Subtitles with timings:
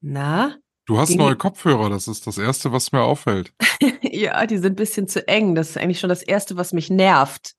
[0.00, 0.56] Na?
[0.86, 3.52] du hast neue Kopfhörer, das ist das Erste, was mir auffällt.
[4.02, 5.54] ja, die sind ein bisschen zu eng.
[5.54, 7.54] Das ist eigentlich schon das Erste, was mich nervt.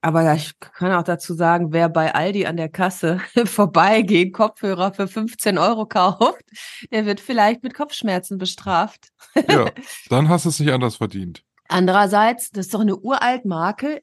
[0.00, 5.08] Aber ich kann auch dazu sagen, wer bei Aldi an der Kasse vorbeigeht, Kopfhörer für
[5.08, 6.44] 15 Euro kauft,
[6.92, 9.08] der wird vielleicht mit Kopfschmerzen bestraft.
[9.48, 9.70] Ja,
[10.08, 11.42] dann hast du es nicht anders verdient.
[11.68, 14.02] Andererseits, das ist doch eine uralt Marke,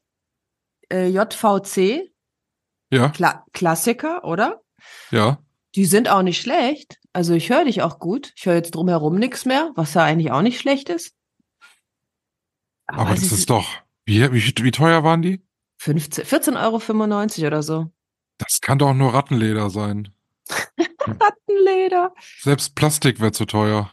[0.91, 2.12] äh, JVC,
[2.91, 4.62] Ja, Kla Klassiker, oder?
[5.12, 5.40] ja.
[5.75, 6.99] Die sind auch nicht schlecht.
[7.11, 8.31] Also ich höre dich auch gut.
[8.37, 11.13] Ich höre jetzt drumherum nichts mehr, was ja eigentlich auch nicht schlecht ist.
[12.87, 13.67] Aber das sie ist doch.
[14.05, 15.41] Wie, wie, wie teuer waren die?
[15.79, 17.91] 15, 14,95 Euro oder so.
[18.37, 20.13] Das kann doch nur Rattenleder sein.
[20.99, 22.13] Rattenleder.
[22.41, 23.91] Selbst Plastik wäre zu teuer.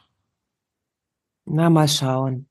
[1.44, 2.48] Na, mal schauen.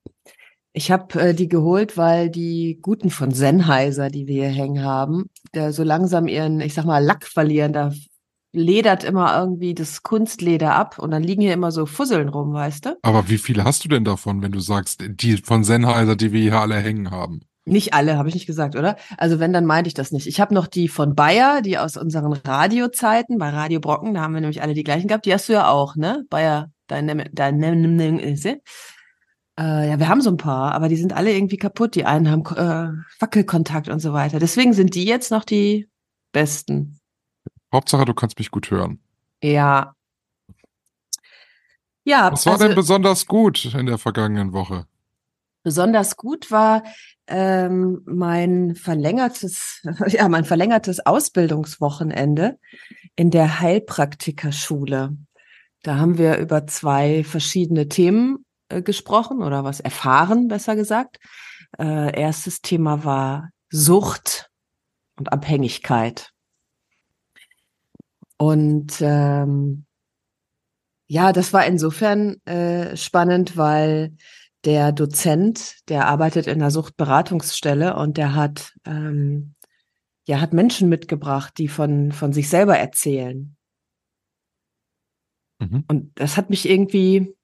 [0.74, 5.30] Ich habe äh, die geholt, weil die guten von Sennheiser, die wir hier hängen haben,
[5.54, 7.74] der so langsam ihren, ich sag mal, Lack verlieren.
[7.74, 7.92] Da
[8.54, 12.86] ledert immer irgendwie das Kunstleder ab und dann liegen hier immer so Fusseln rum, weißt
[12.86, 12.98] du?
[13.02, 16.42] Aber wie viele hast du denn davon, wenn du sagst, die von Sennheiser, die wir
[16.42, 17.42] hier alle hängen haben?
[17.64, 18.98] Nicht alle, habe ich nicht gesagt, oder?
[19.18, 20.26] Also wenn, dann meinte ich das nicht.
[20.26, 24.34] Ich habe noch die von Bayer, die aus unseren Radiozeiten, bei Radio Brocken, da haben
[24.34, 25.26] wir nämlich alle die gleichen gehabt.
[25.26, 26.26] Die hast du ja auch, ne?
[26.30, 27.62] Bayer, dein, dein,
[29.60, 31.94] äh, ja, wir haben so ein paar, aber die sind alle irgendwie kaputt.
[31.94, 34.40] Die einen haben äh, Wackelkontakt und so weiter.
[34.40, 35.88] Deswegen sind die jetzt noch die
[36.32, 37.01] besten.
[37.74, 39.00] Hauptsache, du kannst mich gut hören.
[39.42, 39.96] Ja.
[42.04, 44.88] Ja, Was war also denn besonders gut in der vergangenen Woche?
[45.64, 46.84] besonders gut war
[47.28, 52.58] ähm, mein verlängertes, ja, mein verlängertes Ausbildungswochenende
[53.16, 55.16] in der Heilpraktikerschule.
[55.84, 61.20] Da haben wir über zwei verschiedene Themen äh, gesprochen oder was erfahren, besser gesagt.
[61.78, 64.50] Äh, erstes Thema war Sucht
[65.16, 66.31] und Abhängigkeit.
[68.42, 69.86] Und ähm,
[71.08, 74.16] ja, das war insofern äh, spannend, weil
[74.66, 79.54] der Dozent, der arbeitet in einer Suchtberatungsstelle und der hat ähm,
[80.28, 83.56] ja hat Menschen mitgebracht, die von von sich selber erzählen.
[85.60, 85.84] Mhm.
[85.88, 87.36] Und das hat mich irgendwie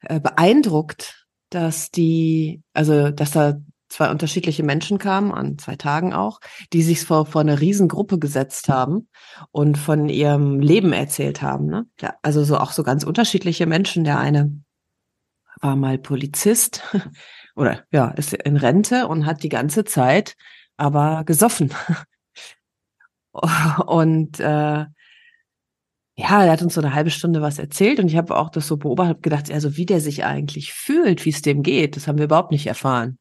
[0.00, 3.60] äh, beeindruckt, dass die, also dass da
[3.96, 6.40] zwei unterschiedliche Menschen kamen, an zwei Tagen auch,
[6.74, 9.08] die sich vor, vor eine Riesengruppe gesetzt haben
[9.52, 11.66] und von ihrem Leben erzählt haben.
[11.66, 11.86] Ne?
[12.00, 14.04] Ja, also so auch so ganz unterschiedliche Menschen.
[14.04, 14.52] Der eine
[15.62, 16.82] war mal Polizist
[17.56, 20.36] oder ja, ist in Rente und hat die ganze Zeit
[20.76, 21.72] aber gesoffen.
[23.86, 24.86] Und äh,
[26.18, 28.66] ja, er hat uns so eine halbe Stunde was erzählt und ich habe auch das
[28.66, 32.16] so beobachtet, gedacht, also wie der sich eigentlich fühlt, wie es dem geht, das haben
[32.16, 33.18] wir überhaupt nicht erfahren.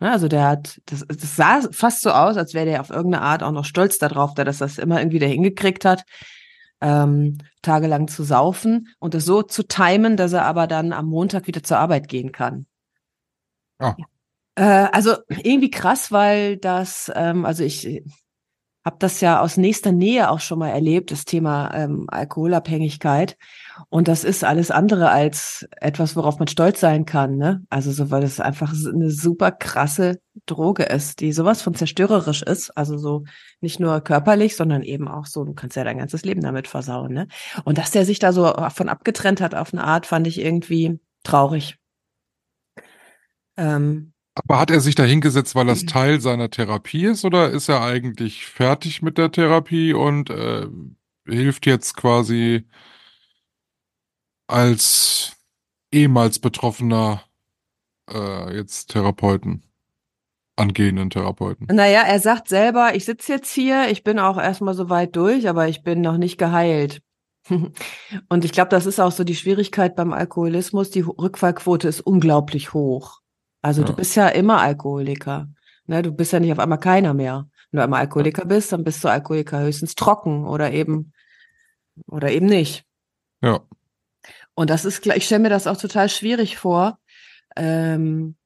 [0.00, 3.24] Ja, also der hat, das, das sah fast so aus, als wäre der auf irgendeine
[3.24, 6.04] Art auch noch stolz darauf, dass das immer irgendwie da hingekriegt hat,
[6.80, 11.46] ähm, tagelang zu saufen und das so zu timen, dass er aber dann am Montag
[11.46, 12.66] wieder zur Arbeit gehen kann.
[13.78, 13.94] Ah.
[14.56, 18.02] Äh, also irgendwie krass, weil das, ähm, also ich
[18.84, 23.38] habe das ja aus nächster Nähe auch schon mal erlebt, das Thema ähm, Alkoholabhängigkeit.
[23.88, 27.36] Und das ist alles andere als etwas, worauf man stolz sein kann.
[27.36, 27.64] Ne?
[27.70, 32.76] Also so, weil es einfach eine super krasse Droge ist, die sowas von zerstörerisch ist.
[32.76, 33.24] Also so
[33.60, 37.14] nicht nur körperlich, sondern eben auch so, du kannst ja dein ganzes Leben damit versauen.
[37.14, 37.28] Ne?
[37.64, 41.00] Und dass der sich da so von abgetrennt hat auf eine Art, fand ich irgendwie
[41.22, 41.78] traurig.
[43.56, 45.86] Ähm, Aber hat er sich da hingesetzt, weil das Mhm.
[45.86, 50.66] Teil seiner Therapie ist, oder ist er eigentlich fertig mit der Therapie und äh,
[51.26, 52.64] hilft jetzt quasi
[54.48, 55.32] als
[55.92, 57.22] ehemals Betroffener
[58.10, 59.62] äh, jetzt Therapeuten,
[60.56, 61.68] angehenden Therapeuten?
[61.70, 65.48] Naja, er sagt selber, ich sitze jetzt hier, ich bin auch erstmal so weit durch,
[65.48, 67.00] aber ich bin noch nicht geheilt.
[67.48, 70.90] Und ich glaube, das ist auch so die Schwierigkeit beim Alkoholismus.
[70.90, 73.20] Die Rückfallquote ist unglaublich hoch.
[73.64, 73.86] Also Ja.
[73.88, 75.48] du bist ja immer Alkoholiker.
[75.86, 77.46] Ne, du bist ja nicht auf einmal keiner mehr.
[77.70, 81.12] Wenn du einmal Alkoholiker bist, dann bist du Alkoholiker höchstens trocken oder eben
[82.06, 82.84] oder eben nicht.
[83.42, 83.60] Ja.
[84.54, 86.98] Und das ist, ich stelle mir das auch total schwierig vor,
[87.56, 88.36] ähm,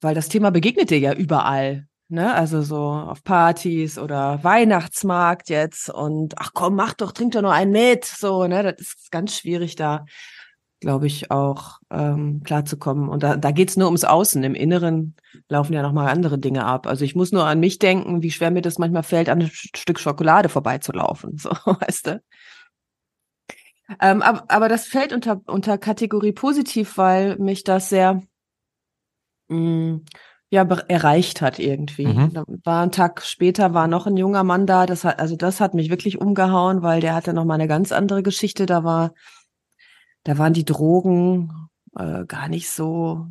[0.00, 1.86] weil das Thema begegnet dir ja überall.
[2.08, 2.34] ne?
[2.34, 7.52] Also so auf Partys oder Weihnachtsmarkt jetzt und ach komm, mach doch, trink doch noch
[7.52, 8.62] einen mit, so, ne?
[8.62, 10.04] Das ist ganz schwierig da,
[10.80, 13.08] glaube ich, auch ähm, klarzukommen.
[13.08, 14.42] Und da, da geht's nur ums Außen.
[14.42, 15.14] Im Inneren
[15.48, 16.86] laufen ja nochmal andere Dinge ab.
[16.86, 19.50] Also ich muss nur an mich denken, wie schwer mir das manchmal fällt, an ein
[19.52, 22.22] Stück Schokolade vorbeizulaufen, so, weißt du?
[24.00, 28.22] Ähm, aber, aber das fällt unter, unter Kategorie positiv, weil mich das sehr
[29.48, 30.04] mh, mm,
[30.50, 32.06] ja erreicht hat irgendwie.
[32.06, 32.32] Mhm.
[32.32, 35.60] Da war ein Tag später war noch ein junger Mann da, das hat also das
[35.60, 39.12] hat mich wirklich umgehauen, weil der hatte noch mal eine ganz andere Geschichte, da war
[40.24, 41.68] da waren die Drogen
[41.98, 43.26] äh, gar nicht so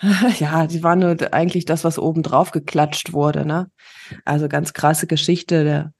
[0.38, 3.70] ja, die waren nur eigentlich das, was oben drauf geklatscht wurde, ne?
[4.24, 5.92] Also ganz krasse Geschichte, der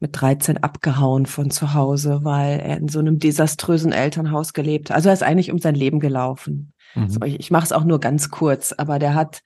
[0.00, 4.96] mit 13 abgehauen von zu Hause, weil er in so einem desaströsen Elternhaus gelebt hat.
[4.96, 6.72] Also er ist eigentlich um sein Leben gelaufen.
[6.94, 7.08] Mhm.
[7.08, 9.40] So, ich ich mache es auch nur ganz kurz, aber der hat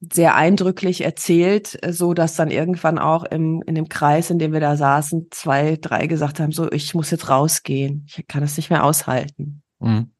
[0.00, 4.60] sehr eindrücklich erzählt, so dass dann irgendwann auch im, in dem Kreis, in dem wir
[4.60, 8.06] da saßen, zwei, drei gesagt haben, so, ich muss jetzt rausgehen.
[8.08, 9.62] Ich kann das nicht mehr aushalten.
[9.78, 10.10] Mhm.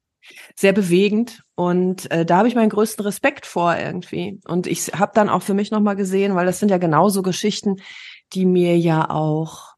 [0.56, 4.40] Sehr bewegend und äh, da habe ich meinen größten Respekt vor irgendwie.
[4.46, 7.76] Und ich habe dann auch für mich nochmal gesehen, weil das sind ja genauso Geschichten,
[8.32, 9.76] die mir ja auch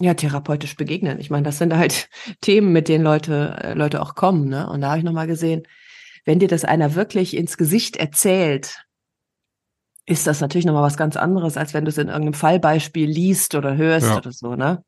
[0.00, 1.20] ja therapeutisch begegnen.
[1.20, 2.08] Ich meine, das sind halt
[2.40, 4.68] Themen, mit denen Leute äh, Leute auch kommen, ne?
[4.68, 5.62] Und da habe ich noch mal gesehen,
[6.24, 8.84] wenn dir das einer wirklich ins Gesicht erzählt,
[10.06, 13.08] ist das natürlich noch mal was ganz anderes, als wenn du es in irgendeinem Fallbeispiel
[13.08, 14.16] liest oder hörst ja.
[14.16, 14.84] oder so, ne?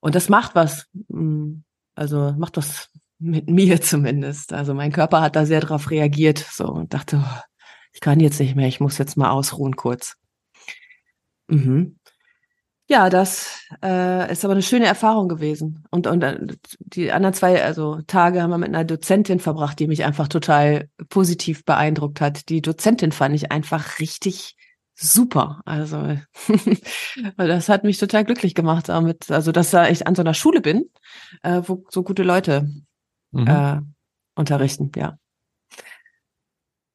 [0.00, 1.64] Und das macht was, hm,
[1.94, 4.52] also macht was mit mir zumindest.
[4.52, 7.40] Also mein Körper hat da sehr drauf reagiert, so und dachte, oh,
[7.92, 10.16] ich kann jetzt nicht mehr, ich muss jetzt mal ausruhen kurz.
[11.48, 11.97] Mhm.
[12.90, 15.84] Ja, das äh, ist aber eine schöne Erfahrung gewesen.
[15.90, 16.38] Und, und äh,
[16.78, 20.88] die anderen zwei also Tage haben wir mit einer Dozentin verbracht, die mich einfach total
[21.10, 22.48] positiv beeindruckt hat.
[22.48, 24.56] Die Dozentin fand ich einfach richtig
[24.94, 25.60] super.
[25.66, 26.16] Also
[27.36, 30.62] das hat mich total glücklich gemacht damit, also dass da ich an so einer Schule
[30.62, 30.90] bin,
[31.42, 32.70] äh, wo so gute Leute
[33.32, 33.46] mhm.
[33.46, 33.80] äh,
[34.34, 35.18] unterrichten, ja.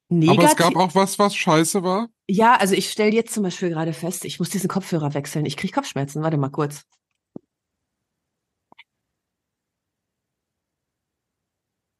[0.09, 0.39] Negativ.
[0.39, 2.07] Aber es gab auch was, was scheiße war?
[2.29, 5.45] Ja, also ich stelle jetzt zum Beispiel gerade fest, ich muss diesen Kopfhörer wechseln.
[5.45, 6.23] Ich kriege Kopfschmerzen.
[6.23, 6.85] Warte mal kurz.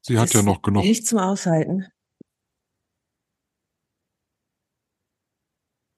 [0.00, 0.84] Sie hat ja noch genug.
[0.84, 1.86] Nicht zum Aushalten.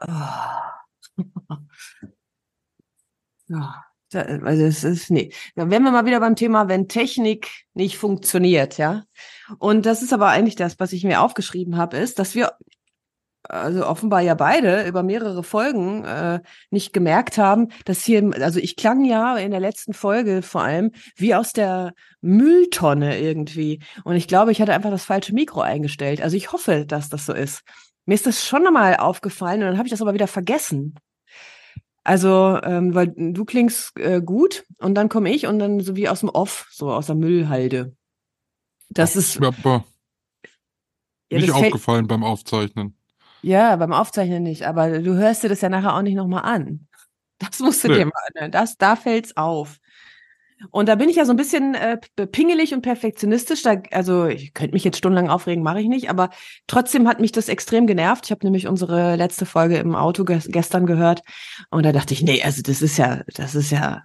[0.00, 0.06] Oh.
[3.49, 5.32] ja, also es ist, nee.
[5.55, 9.05] Dann wären wir mal wieder beim Thema, wenn Technik nicht funktioniert, ja.
[9.58, 12.52] Und das ist aber eigentlich das, was ich mir aufgeschrieben habe, ist, dass wir
[13.49, 16.41] also offenbar ja beide über mehrere Folgen äh,
[16.71, 20.93] nicht gemerkt haben, dass hier, also ich klang ja in der letzten Folge vor allem
[21.17, 23.83] wie aus der Mülltonne irgendwie.
[24.05, 26.21] Und ich glaube, ich hatte einfach das falsche Mikro eingestellt.
[26.23, 27.63] Also ich hoffe, dass das so ist.
[28.05, 30.95] Mir ist das schon nochmal aufgefallen und dann habe ich das aber wieder vergessen.
[32.05, 36.09] Also, ähm, weil du klingst äh, gut und dann komme ich und dann so wie
[36.09, 37.97] aus dem Off, so aus der Müllhalde.
[38.91, 39.43] Das ist.
[39.43, 39.85] Aber
[41.31, 42.96] ja, nicht aufgefallen beim Aufzeichnen.
[43.47, 46.89] Ja, beim Aufzeichnen nicht, aber du hörst dir das ja nachher auch nicht nochmal an.
[47.39, 47.99] Das musst du nee.
[47.99, 48.51] dir mal anhören.
[48.51, 49.79] Das, da fällt's auf.
[50.73, 51.97] Und da bin ich ja so ein bisschen äh,
[52.27, 53.63] pingelig und perfektionistisch.
[53.63, 56.31] Da, also ich könnte mich jetzt stundenlang aufregen, mache ich nicht, aber
[56.67, 58.25] trotzdem hat mich das extrem genervt.
[58.25, 61.23] Ich habe nämlich unsere letzte Folge im Auto ge gestern gehört
[61.71, 64.03] und da dachte ich, nee, also das ist ja, das ist ja,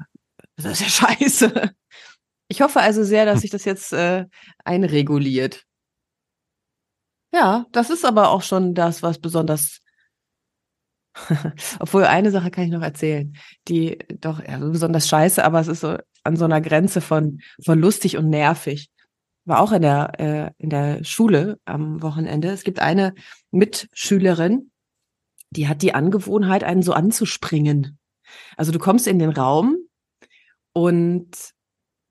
[0.55, 1.71] das ist ja scheiße.
[2.47, 4.25] Ich hoffe also sehr, dass sich das jetzt äh,
[4.65, 5.65] einreguliert.
[7.33, 9.81] Ja, das ist aber auch schon das, was besonders
[11.79, 13.35] Obwohl eine Sache kann ich noch erzählen,
[13.67, 17.79] die doch ja, besonders scheiße, aber es ist so an so einer Grenze von, von
[17.79, 18.89] lustig und nervig.
[19.45, 22.49] War auch in der, äh, in der Schule am Wochenende.
[22.49, 23.13] Es gibt eine
[23.49, 24.71] Mitschülerin,
[25.49, 27.97] die hat die Angewohnheit, einen so anzuspringen.
[28.55, 29.77] Also du kommst in den Raum
[30.73, 31.31] und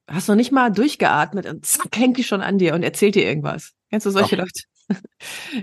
[0.08, 3.24] hast noch nicht mal durchgeatmet und zack, hängt die schon an dir und erzählt dir
[3.24, 3.72] irgendwas.
[3.90, 4.40] Kennst du solche Ach.
[4.40, 4.62] Leute?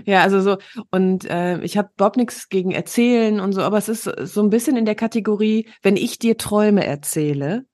[0.04, 0.58] Ja, also so,
[0.90, 4.50] und äh, ich habe überhaupt nichts gegen erzählen und so, aber es ist so ein
[4.50, 7.66] bisschen in der Kategorie, wenn ich dir Träume erzähle,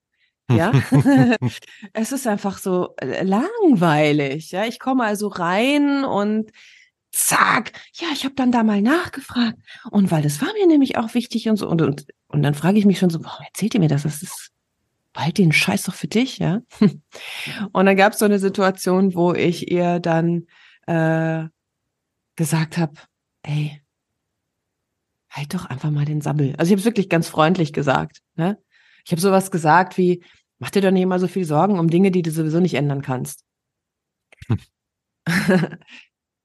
[0.50, 0.72] ja,
[1.92, 4.50] es ist einfach so äh, langweilig.
[4.50, 6.50] Ja, ich komme also rein und
[7.12, 9.56] zack, ja, ich habe dann da mal nachgefragt
[9.90, 12.78] und weil das war mir nämlich auch wichtig und so und und, und dann frage
[12.78, 14.02] ich mich schon so, warum erzählt ihr mir das?
[14.02, 14.50] Das ist
[15.12, 16.60] bald den Scheiß doch für dich, ja.
[17.72, 20.46] und dann gab es so eine Situation, wo ich ihr dann
[20.86, 21.48] äh,
[22.36, 22.94] gesagt habe,
[23.42, 23.80] ey,
[25.30, 26.54] halt doch einfach mal den Sabbel.
[26.56, 28.22] Also ich habe es wirklich ganz freundlich gesagt.
[28.36, 28.62] Ne?
[29.04, 30.24] Ich habe sowas gesagt wie,
[30.58, 33.02] mach dir doch nicht immer so viel Sorgen um Dinge, die du sowieso nicht ändern
[33.02, 33.44] kannst.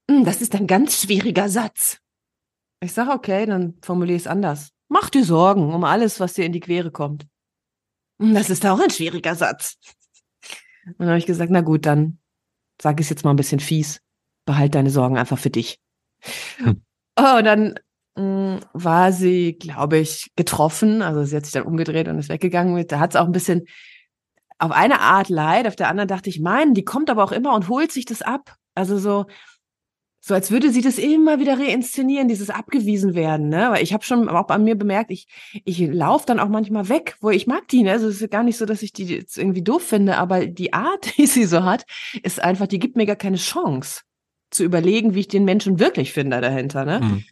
[0.10, 0.26] Hm.
[0.26, 2.00] das ist ein ganz schwieriger Satz.
[2.82, 4.72] Ich sage, okay, dann formuliere ich es anders.
[4.88, 7.28] Mach dir Sorgen um alles, was dir in die Quere kommt.
[8.20, 9.78] Hm, Das ist auch ein schwieriger Satz.
[10.86, 12.20] Und dann habe ich gesagt, na gut, dann
[12.82, 14.02] sag ich es jetzt mal ein bisschen fies.
[14.50, 15.80] Behalt deine Sorgen einfach für dich.
[16.58, 16.82] Hm.
[17.16, 17.76] Oh, und dann
[18.16, 21.04] mh, war sie, glaube ich, getroffen.
[21.04, 22.88] Also sie hat sich dann umgedreht und ist weggegangen.
[22.88, 23.66] Da hat es auch ein bisschen
[24.58, 27.54] auf eine Art leid, auf der anderen dachte ich, mein, die kommt aber auch immer
[27.54, 28.56] und holt sich das ab.
[28.74, 29.28] Also so,
[30.20, 33.68] so als würde sie das immer wieder reinszenieren, dieses abgewiesen werden, ne?
[33.70, 35.28] Weil ich habe schon auch bei mir bemerkt, ich
[35.64, 37.92] ich laufe dann auch manchmal weg, wo ich mag die, ne?
[37.92, 40.74] Also es ist gar nicht so, dass ich die jetzt irgendwie doof finde, aber die
[40.74, 41.86] Art, die sie so hat,
[42.24, 44.02] ist einfach, die gibt mir gar keine Chance
[44.52, 47.00] zu überlegen, wie ich den Menschen wirklich finde dahinter, ne?
[47.00, 47.24] Hm.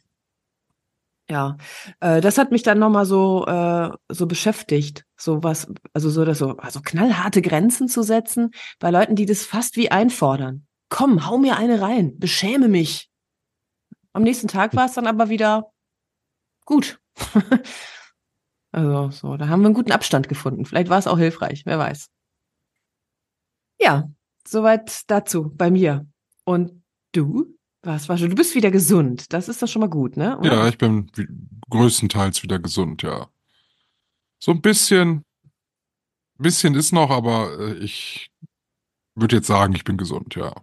[1.30, 1.58] Ja,
[2.00, 6.38] äh, das hat mich dann nochmal so, äh, so beschäftigt, so was, also so, das
[6.40, 10.66] so, also knallharte Grenzen zu setzen bei Leuten, die das fast wie einfordern.
[10.90, 13.10] Komm, hau mir eine rein, beschäme mich.
[14.14, 15.70] Am nächsten Tag war es dann aber wieder
[16.66, 17.02] gut.
[18.72, 20.66] also so, da haben wir einen guten Abstand gefunden.
[20.66, 22.08] Vielleicht war es auch hilfreich, wer weiß.
[23.82, 24.10] Ja,
[24.48, 26.08] soweit dazu bei mir.
[26.46, 27.54] Und du?
[27.84, 28.30] Was war schon?
[28.30, 29.32] Du bist wieder gesund.
[29.34, 30.38] Das ist doch schon mal gut, ne?
[30.40, 30.54] Oder?
[30.54, 31.28] Ja, ich bin wie-
[31.70, 33.28] größtenteils wieder gesund, ja.
[34.40, 35.24] So ein bisschen,
[36.38, 38.32] bisschen ist noch, aber äh, ich
[39.16, 40.54] würde jetzt sagen, ich bin gesund, ja.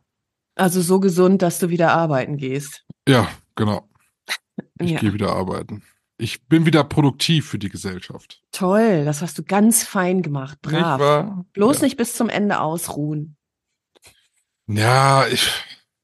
[0.56, 2.84] Also so gesund, dass du wieder arbeiten gehst.
[3.08, 3.88] Ja, genau.
[4.80, 5.00] Ich Ja.
[5.00, 5.82] gehe wieder arbeiten.
[6.16, 8.40] Ich bin wieder produktiv für die Gesellschaft.
[8.52, 10.60] Toll, das hast du ganz fein gemacht.
[10.62, 11.00] Brav.
[11.00, 11.44] wahr?
[11.54, 11.84] Bloß ja.
[11.84, 13.36] nicht bis zum Ende ausruhen.
[14.68, 15.50] Ja, ich,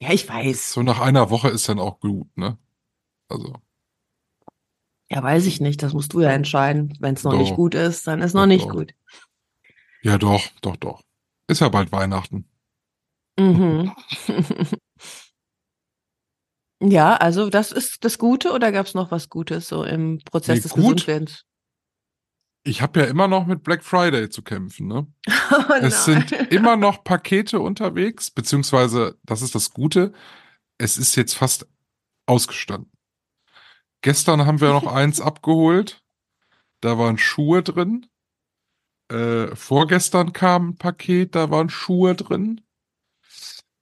[0.02, 0.72] Ja, ich weiß.
[0.72, 2.56] so nach einer Woche ist dann auch gut, ne?
[3.28, 3.54] Also,
[5.10, 5.82] Ja, weiß ich nicht.
[5.82, 6.96] Das musst du ja entscheiden.
[7.00, 7.38] Wenn es noch Doch.
[7.40, 8.72] nicht gut ist, dann ist noch Doch, nicht doch.
[8.72, 8.94] gut.
[10.02, 11.02] ja doch, doch, doch.
[11.48, 12.48] Ist ja bald Weihnachten.
[13.38, 13.92] Mhm.
[16.82, 20.56] ja, also das ist das Gute oder gab es noch was Gutes so im Prozess
[20.56, 20.82] Nee, des gut.
[20.82, 21.44] Gesundwerdens?
[22.62, 25.06] Ich habe ja immer noch mit Black Friday zu kämpfen, ne?
[25.50, 30.12] Oh Es sind immer noch Pakete unterwegs, beziehungsweise, das ist das Gute,
[30.78, 31.66] es ist jetzt fast
[32.26, 32.92] ausgestanden.
[34.02, 36.02] Gestern haben wir noch eins abgeholt,
[36.80, 38.06] da waren Schuhe drin.
[39.10, 42.60] Äh, vorgestern kam ein Paket, da waren Schuhe drin.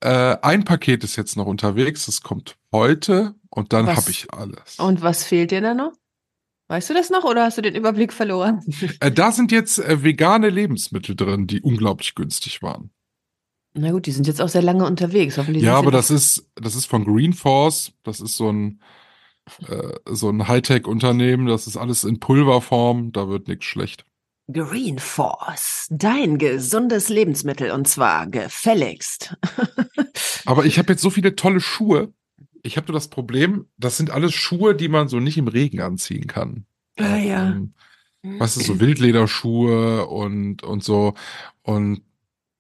[0.01, 4.79] Äh, ein Paket ist jetzt noch unterwegs, das kommt heute und dann habe ich alles.
[4.79, 5.93] Und was fehlt dir da noch?
[6.69, 8.63] Weißt du das noch oder hast du den Überblick verloren?
[9.01, 12.91] Äh, da sind jetzt äh, vegane Lebensmittel drin, die unglaublich günstig waren.
[13.75, 15.39] Na gut, die sind jetzt auch sehr lange unterwegs.
[15.39, 17.93] Hoffentlich Ja, aber das ist, das ist von Green Force.
[18.03, 18.81] Das ist so ein,
[19.67, 21.47] äh, so ein Hightech-Unternehmen.
[21.47, 23.13] Das ist alles in Pulverform.
[23.13, 24.05] Da wird nichts schlecht.
[24.51, 29.37] Green Force, dein gesundes Lebensmittel und zwar gefälligst.
[30.47, 32.15] Aber ich habe jetzt so viele tolle Schuhe.
[32.69, 35.81] Ich habe nur das Problem, das sind alles Schuhe, die man so nicht im Regen
[35.81, 36.67] anziehen kann.
[36.99, 37.49] Ah, ja.
[37.49, 37.73] Ähm,
[38.23, 41.15] weißt du, so Wildlederschuhe und, und so.
[41.63, 42.03] Und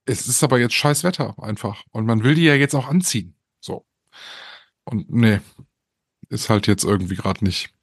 [0.06, 1.84] es ist aber jetzt scheiß Wetter einfach.
[1.90, 3.34] Und man will die ja jetzt auch anziehen.
[3.60, 3.84] So.
[4.84, 5.40] Und nee,
[6.30, 7.74] ist halt jetzt irgendwie gerade nicht.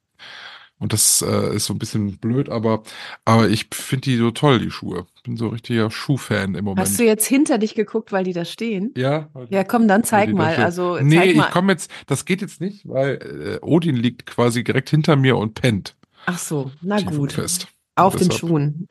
[0.78, 2.82] Und das äh, ist so ein bisschen blöd, aber,
[3.24, 5.06] aber ich finde die so toll, die Schuhe.
[5.24, 6.86] Bin so richtiger Schuhfan im Moment.
[6.86, 8.92] Hast du jetzt hinter dich geguckt, weil die da stehen?
[8.96, 9.30] ja?
[9.48, 10.56] Ja, komm, dann Weil zeig mal.
[10.56, 11.46] Also nee, zeig mal.
[11.46, 15.36] ich komme jetzt, das geht jetzt nicht, weil äh, Odin liegt quasi direkt hinter mir
[15.38, 15.96] und pennt.
[16.26, 17.32] Ach so, na gut.
[17.32, 17.68] Fest.
[17.94, 18.86] Auf den Schuhen.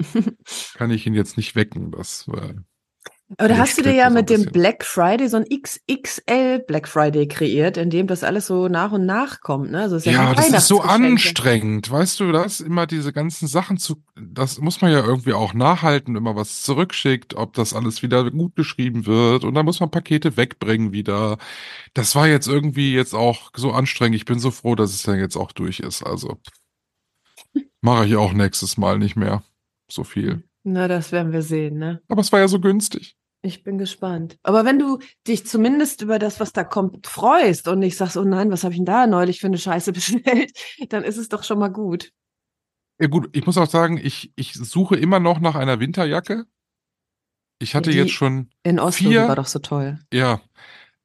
[0.73, 1.91] Kann ich ihn jetzt nicht wecken.
[1.91, 2.55] Das, äh,
[3.37, 4.45] Aber da Ja, hast du dir ja mit dem.
[4.45, 9.07] Black Friday so ein XXL Black Friday kreiert, in dem das alles so nach und
[9.07, 9.71] nach kommt.
[9.71, 9.81] Ne?
[9.81, 11.89] Also ist ja, ja, das ist so anstrengend.
[11.89, 16.13] Weißt du, das immer diese ganzen Sachen zu, das muss man ja irgendwie auch nachhalten,
[16.13, 19.43] wenn man was zurückschickt, ob das alles wieder gut geschrieben wird.
[19.43, 21.39] Und dann muss man Pakete wegbringen wieder.
[21.95, 24.17] Das war jetzt irgendwie jetzt auch so anstrengend.
[24.17, 26.03] Ich bin so froh, dass es dann jetzt auch durch ist.
[26.03, 26.37] Also
[27.81, 29.41] mache ich auch nächstes Mal nicht mehr
[29.87, 30.43] so viel.
[30.67, 32.01] Na, das werden wir sehen, ne?
[32.07, 33.15] Aber es war ja so günstig.
[33.43, 34.37] Ich bin gespannt.
[34.41, 38.23] Aber wenn du dich zumindest über das, was da kommt, freust und nicht sagst, oh
[38.23, 40.51] nein, was habe ich denn da neulich für eine Scheiße bestellt,
[40.89, 42.11] dann ist es doch schon mal gut.
[42.99, 46.45] Ja gut, ich muss auch sagen, ich, ich suche immer noch nach einer Winterjacke.
[47.59, 49.99] Ich hatte Die- jetzt schon, In Oslo, Vier- war doch so toll.
[50.11, 50.41] ja,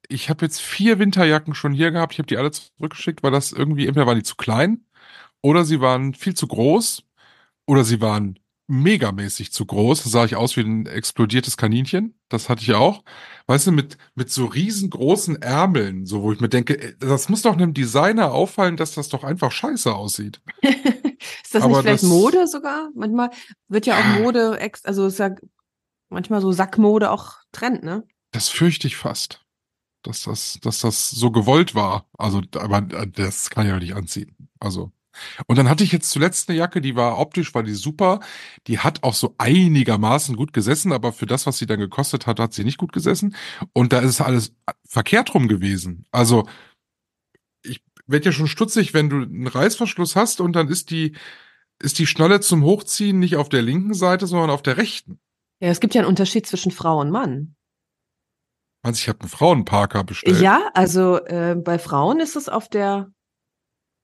[0.09, 2.13] ich habe jetzt vier Winterjacken schon hier gehabt.
[2.13, 4.85] Ich habe die alle zurückgeschickt, weil das irgendwie, entweder waren die zu klein
[5.41, 7.03] oder sie waren viel zu groß
[7.67, 8.37] oder sie waren
[8.71, 10.03] megamäßig zu groß.
[10.03, 12.15] Da sah ich aus wie ein explodiertes Kaninchen.
[12.29, 13.03] Das hatte ich auch.
[13.47, 17.41] Weißt du, mit, mit so riesengroßen Ärmeln, so wo ich mir denke, ey, das muss
[17.41, 20.41] doch einem Designer auffallen, dass das doch einfach scheiße aussieht.
[20.61, 22.89] ist das Aber nicht vielleicht das- Mode sogar?
[22.95, 23.29] Manchmal
[23.67, 24.19] wird ja auch Ja.
[24.21, 25.35] Mode, also ist ja
[26.09, 28.03] manchmal so Sackmode auch Trend, ne?
[28.31, 29.45] Das fürchte ich fast.
[30.03, 32.07] Dass das, dass das so gewollt war.
[32.17, 34.35] Also, aber das kann ich doch nicht anziehen.
[34.59, 34.91] Also.
[35.47, 38.19] Und dann hatte ich jetzt zuletzt eine Jacke, die war optisch, war die super.
[38.67, 42.39] Die hat auch so einigermaßen gut gesessen, aber für das, was sie dann gekostet hat,
[42.39, 43.35] hat sie nicht gut gesessen.
[43.73, 44.53] Und da ist alles
[44.85, 46.05] verkehrt rum gewesen.
[46.11, 46.47] Also,
[47.63, 51.15] ich werde ja schon stutzig, wenn du einen Reißverschluss hast und dann ist die,
[51.79, 55.19] ist die Schnalle zum Hochziehen nicht auf der linken Seite, sondern auf der rechten.
[55.59, 57.55] Ja, es gibt ja einen Unterschied zwischen Frau und Mann.
[58.83, 60.41] Meinst du, ich habe einen Frauenparker bestellt?
[60.41, 63.11] Ja, also äh, bei Frauen ist es auf der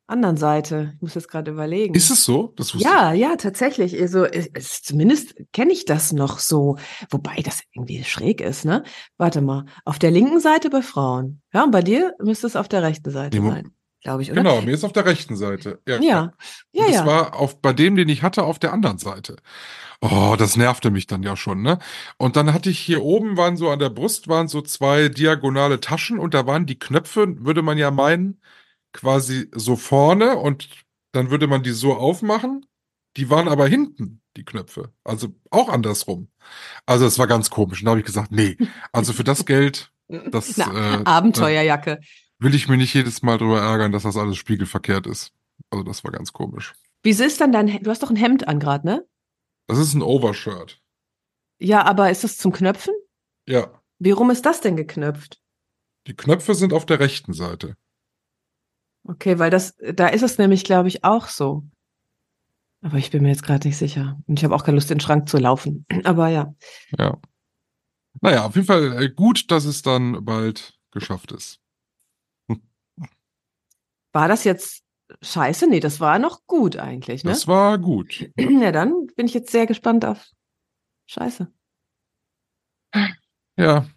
[0.07, 0.93] anderen Seite.
[0.95, 1.93] Ich muss jetzt gerade überlegen.
[1.93, 2.53] Ist es so?
[2.57, 3.99] Das wusste ja, ja, tatsächlich.
[3.99, 6.77] Also es, es, zumindest kenne ich das noch so,
[7.09, 8.83] wobei das irgendwie schräg ist, ne?
[9.17, 11.41] Warte mal, auf der linken Seite bei Frauen.
[11.53, 13.71] Ja, und bei dir müsste es auf der rechten Seite mo- sein,
[14.01, 14.31] glaube ich, ich.
[14.33, 14.43] oder?
[14.43, 15.81] Genau, mir ist auf der rechten Seite.
[15.87, 16.33] Ja, Ja,
[16.71, 16.97] ja, Und ja.
[16.99, 19.35] das war auf, bei dem, den ich hatte, auf der anderen Seite.
[20.01, 21.79] Oh, das nervte mich dann ja schon, ne?
[22.17, 25.79] Und dann hatte ich hier oben waren so an der Brust waren so zwei diagonale
[25.79, 28.39] Taschen und da waren die Knöpfe, würde man ja meinen,
[28.97, 30.67] quasi so vorne und
[31.13, 32.65] dann würde man die so aufmachen.
[33.15, 34.91] Die waren aber hinten, die Knöpfe.
[35.03, 36.27] Also auch andersrum.
[36.85, 37.81] Also es war ganz komisch.
[37.81, 38.57] Und da habe ich gesagt, nee,
[38.91, 41.99] also für das Geld, das Eine äh, Abenteuerjacke.
[42.39, 45.31] will ich mich nicht jedes Mal drüber ärgern, dass das alles spiegelverkehrt ist.
[45.71, 46.73] Also das war ganz komisch.
[47.03, 49.07] Wieso ist dann dein, du hast doch ein Hemd an gerade, ne?
[49.67, 50.79] Das ist ein Overshirt.
[51.59, 52.93] Ja, aber ist das zum Knöpfen?
[53.47, 55.41] Ja, Wie rum ist das denn geknöpft?
[56.07, 57.75] die Knöpfe sind auf der rechten Seite.
[59.07, 61.63] Okay, weil das, da ist es nämlich, glaube ich, auch so.
[62.81, 64.19] Aber ich bin mir jetzt gerade nicht sicher.
[64.27, 65.85] Und ich habe auch keine Lust, in den Schrank zu laufen.
[66.03, 66.53] Aber ja.
[66.97, 67.17] Ja.
[68.21, 71.59] Naja, auf jeden Fall äh, gut, dass es dann bald geschafft ist.
[74.11, 74.83] War das jetzt
[75.21, 75.67] scheiße?
[75.67, 77.31] Nee, das war noch gut eigentlich, ne?
[77.31, 78.31] Das war gut.
[78.37, 80.31] Ja, dann bin ich jetzt sehr gespannt auf
[81.05, 81.51] Scheiße.
[83.57, 83.87] Ja,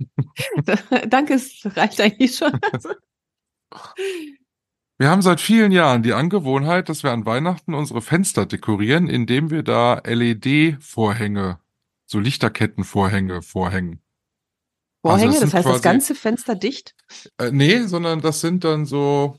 [1.08, 2.52] Danke, es reicht eigentlich schon.
[4.98, 9.50] wir haben seit vielen Jahren die Angewohnheit, dass wir an Weihnachten unsere Fenster dekorieren, indem
[9.50, 11.58] wir da LED-Vorhänge,
[12.06, 14.00] so Lichterkettenvorhänge vorhängen.
[15.02, 16.94] Vorhänge, Also das sind heißt, das quasi- ganze Fenster dicht?
[17.38, 19.36] Äh, nee, sondern das sind dann so,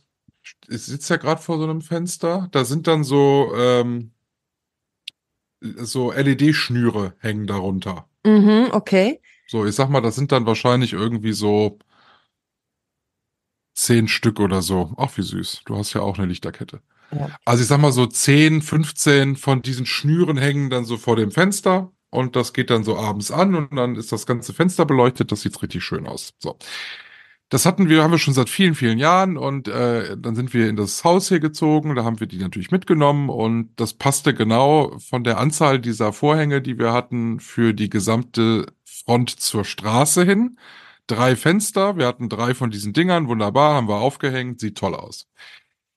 [0.69, 4.11] ich sitze ja gerade vor so einem Fenster, da sind dann so, ähm,
[5.61, 8.07] so LED-Schnüre hängen darunter.
[8.25, 9.19] Mhm, okay.
[9.47, 11.77] So, ich sag mal, das sind dann wahrscheinlich irgendwie so
[13.79, 14.93] zehn Stück oder so.
[14.97, 15.61] Ach, wie süß.
[15.65, 16.81] Du hast ja auch eine Lichterkette.
[17.11, 17.29] Ja.
[17.45, 21.31] Also ich sag mal so 10, 15 von diesen Schnüren hängen dann so vor dem
[21.31, 25.31] Fenster und das geht dann so abends an und dann ist das ganze Fenster beleuchtet.
[25.31, 26.33] Das sieht richtig schön aus.
[26.39, 26.57] So.
[27.49, 30.69] Das hatten wir, haben wir schon seit vielen, vielen Jahren und äh, dann sind wir
[30.69, 31.95] in das Haus hier gezogen.
[31.95, 36.61] Da haben wir die natürlich mitgenommen und das passte genau von der Anzahl dieser Vorhänge,
[36.61, 40.57] die wir hatten, für die gesamte Front zur Straße hin.
[41.09, 45.27] Drei Fenster, wir hatten drei von diesen Dingern, wunderbar, haben wir aufgehängt, sieht toll aus.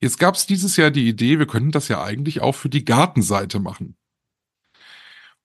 [0.00, 2.86] Jetzt gab es dieses Jahr die Idee, wir könnten das ja eigentlich auch für die
[2.86, 3.98] Gartenseite machen.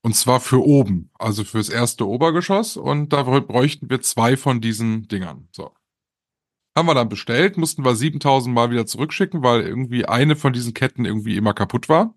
[0.01, 2.77] Und zwar für oben, also fürs erste Obergeschoss.
[2.77, 5.49] Und da bräuchten wir zwei von diesen Dingern.
[5.51, 5.73] So.
[6.73, 10.73] Haben wir dann bestellt, mussten wir 7000 Mal wieder zurückschicken, weil irgendwie eine von diesen
[10.73, 12.15] Ketten irgendwie immer kaputt war.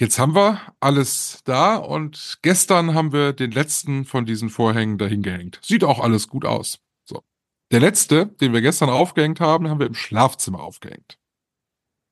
[0.00, 5.24] Jetzt haben wir alles da und gestern haben wir den letzten von diesen Vorhängen dahin
[5.24, 5.58] gehängt.
[5.60, 6.78] Sieht auch alles gut aus.
[7.02, 7.24] So.
[7.72, 11.18] Der letzte, den wir gestern aufgehängt haben, haben wir im Schlafzimmer aufgehängt.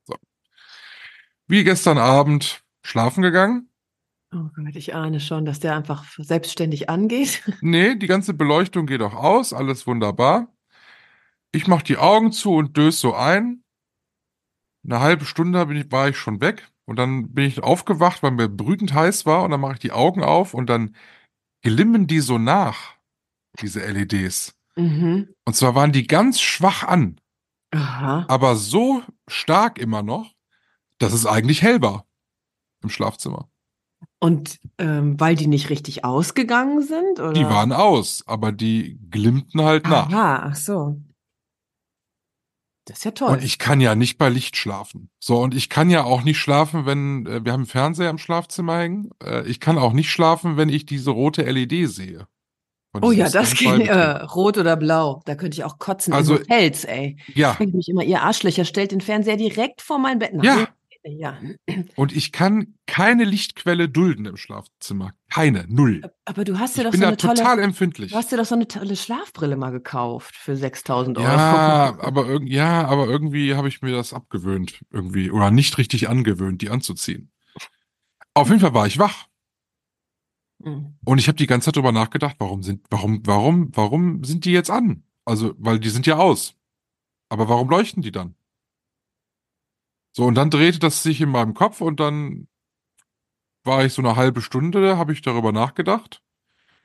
[0.03, 0.17] So.
[1.47, 3.71] Wie gestern Abend schlafen gegangen.
[4.35, 7.45] Oh Gott, ich ahne schon, dass der einfach selbstständig angeht.
[7.61, 10.53] Nee, die ganze Beleuchtung geht auch aus, alles wunderbar.
[11.53, 13.63] Ich mach die Augen zu und dös so ein.
[14.85, 18.95] Eine halbe Stunde war ich schon weg und dann bin ich aufgewacht, weil mir brütend
[18.95, 20.95] heiß war und dann mache ich die Augen auf und dann
[21.63, 22.95] glimmen die so nach,
[23.61, 24.55] diese LEDs.
[24.77, 25.35] Mhm.
[25.45, 27.21] Und zwar waren die ganz schwach an,
[27.73, 28.27] Aha.
[28.29, 30.33] aber so stark immer noch,
[30.99, 32.07] dass es eigentlich hell war
[32.83, 33.49] im Schlafzimmer.
[34.21, 37.19] Und ähm, weil die nicht richtig ausgegangen sind?
[37.19, 37.33] Oder?
[37.33, 40.11] Die waren aus, aber die glimmten halt nach.
[40.11, 41.01] Aha, ach so.
[42.87, 43.31] Das ist ja toll.
[43.33, 45.11] Und ich kann ja nicht bei Licht schlafen.
[45.19, 48.19] So, und ich kann ja auch nicht schlafen, wenn, äh, wir haben einen Fernseher im
[48.19, 49.11] Schlafzimmer hängen.
[49.23, 52.27] Äh, ich kann auch nicht schlafen, wenn ich diese rote LED sehe.
[53.03, 53.89] Oh ja, das geht.
[53.89, 55.21] Äh, rot oder blau.
[55.27, 57.19] Da könnte ich auch kotzen Also- in Hotels, ey.
[57.35, 60.33] Ja, Ich mich immer, ihr Arschlöcher stellt den Fernseher direkt vor mein Bett.
[60.33, 60.45] Nein.
[60.45, 60.69] Ja.
[61.09, 61.39] Ja.
[61.95, 65.13] und ich kann keine Lichtquelle dulden im Schlafzimmer.
[65.31, 66.03] Keine, null.
[66.25, 68.11] Aber du hast dir Ich doch bin so eine tolle, total empfindlich.
[68.11, 71.27] du hast dir doch so eine tolle Schlafbrille mal gekauft für 6000 Euro.
[71.29, 76.09] Ja, aber, irg ja, aber irgendwie habe ich mir das abgewöhnt, irgendwie, oder nicht richtig
[76.09, 77.31] angewöhnt, die anzuziehen.
[78.35, 79.27] Auf jeden Fall war ich wach.
[80.59, 80.97] Mhm.
[81.05, 84.53] Und ich habe die ganze Zeit drüber nachgedacht, warum sind, warum, warum, warum sind die
[84.53, 85.05] jetzt an?
[85.25, 86.55] Also, weil die sind ja aus.
[87.29, 88.35] Aber warum leuchten die dann?
[90.17, 92.49] So, und dann drehte das sich in meinem Kopf und dann
[93.65, 96.23] war ich so eine halbe Stunde, habe ich darüber nachgedacht.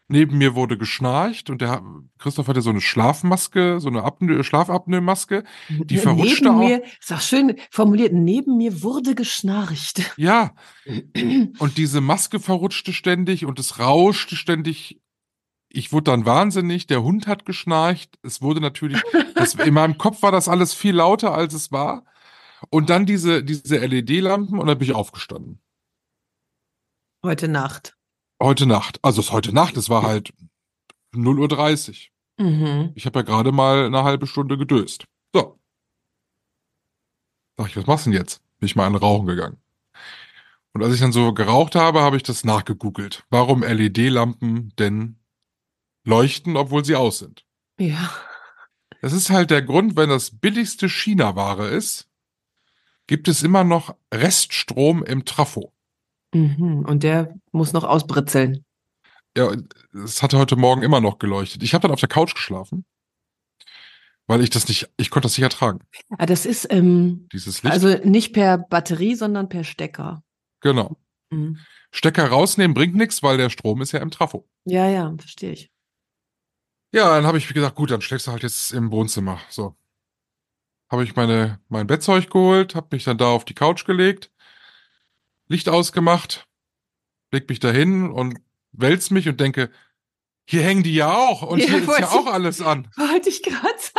[0.10, 1.82] Neben mir wurde geschnarcht und der
[2.18, 5.46] Christoph hatte so eine Schlafmaske, so eine Apnoe, Schlafapnoe-Maske.
[5.70, 6.60] Die verrutschte neben auch.
[6.60, 10.02] mir, ist auch schön formuliert, neben mir wurde geschnarcht.
[10.18, 10.54] Ja,
[11.58, 15.00] und diese Maske verrutschte ständig und es rauschte ständig.
[15.70, 18.20] Ich wurde dann wahnsinnig, der Hund hat geschnarcht.
[18.24, 19.02] Es wurde natürlich,
[19.36, 22.04] das, in meinem Kopf war das alles viel lauter, als es war.
[22.70, 25.62] Und dann diese, diese LED-Lampen und dann bin ich aufgestanden.
[27.24, 27.98] Heute Nacht.
[28.42, 29.00] Heute Nacht.
[29.04, 30.34] Also es ist heute Nacht, es war halt
[31.14, 32.46] 0.30 Uhr.
[32.46, 32.92] Mhm.
[32.96, 35.06] Ich habe ja gerade mal eine halbe Stunde gedöst.
[35.34, 35.60] So.
[37.58, 38.42] Sag ich, was machst du denn jetzt?
[38.60, 39.58] Bin ich mal an Rauchen gegangen.
[40.74, 43.26] Und als ich dann so geraucht habe, habe ich das nachgegoogelt.
[43.30, 45.20] Warum LED-Lampen denn
[46.06, 47.46] leuchten, obwohl sie aus sind?
[47.78, 48.12] Ja.
[49.02, 52.11] Das ist halt der Grund, wenn das billigste China-Ware ist,
[53.08, 55.74] gibt es immer noch Reststrom im Trafo.
[56.34, 56.86] Mhm.
[56.88, 58.64] Und der muss noch ausbritzeln.
[59.38, 59.52] Ja,
[60.04, 61.64] es hatte heute Morgen immer noch geleuchtet.
[61.64, 62.86] Ich habe dann auf der Couch geschlafen,
[64.28, 65.80] weil ich das nicht, ich konnte das nicht ertragen,
[66.18, 67.74] Ah, das ist ähm, dieses Licht.
[67.74, 70.24] also nicht per Batterie, sondern per Stecker.
[70.62, 70.98] genau.
[71.32, 71.60] Mhm.
[71.94, 74.48] Stecker rausnehmen bringt nichts, weil der Strom ist ja im Trafo.
[74.66, 75.70] Ja, ja, verstehe ich.
[76.94, 79.40] Ja, dann habe ich gesagt, gut, dann schläfst du halt jetzt im Wohnzimmer.
[79.50, 79.76] So.
[80.92, 84.30] Habe ich meine, mein Bettzeug geholt, habe mich dann da auf die Couch gelegt,
[85.48, 86.48] Licht ausgemacht,
[87.32, 88.40] leg mich dahin und
[88.74, 89.72] wälz mich und denke,
[90.46, 92.90] hier hängen die ja auch und Ja, hier ist ja auch alles an.
[92.98, 93.98] Wollte ich gerade sagen.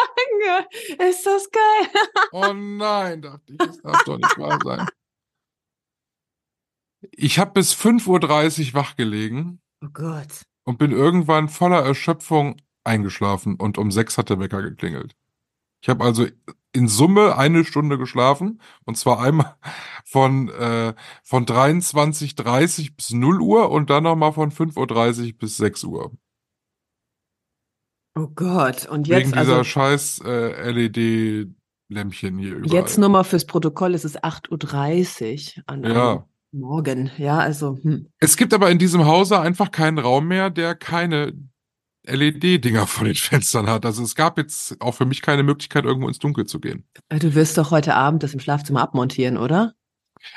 [1.08, 2.02] Ist das geil?
[2.32, 4.86] Oh nein, dachte ich, das darf doch nicht wahr sein.
[7.10, 10.42] Ich habe bis 5.30 Uhr wach gelegen Oh Gott.
[10.64, 15.14] und bin irgendwann voller Erschöpfung eingeschlafen und um sechs hat der Wecker geklingelt.
[15.80, 16.26] Ich habe also
[16.72, 19.56] in Summe eine Stunde geschlafen und zwar einmal
[20.04, 25.84] von, äh, von 23.30 bis 0 Uhr und dann nochmal von 5.30 Uhr bis 6
[25.84, 26.12] Uhr.
[28.14, 28.86] Oh Gott.
[28.86, 32.72] Und Wegen jetzt, dieser also scheiß äh, LED-Lämpchen hier überall.
[32.80, 36.10] jetzt nur mal fürs Protokoll, es ist 8.30 Uhr an Ja.
[36.12, 36.22] einem
[36.54, 37.10] Morgen.
[37.16, 38.08] Ja, also, hm.
[38.18, 41.32] Es gibt aber in diesem Hause einfach keinen Raum mehr, der keine
[42.04, 43.86] LED-Dinger vor den Fenstern hat.
[43.86, 46.84] Also es gab jetzt auch für mich keine Möglichkeit, irgendwo ins Dunkel zu gehen.
[47.08, 49.74] du wirst doch heute Abend das im Schlafzimmer abmontieren, oder?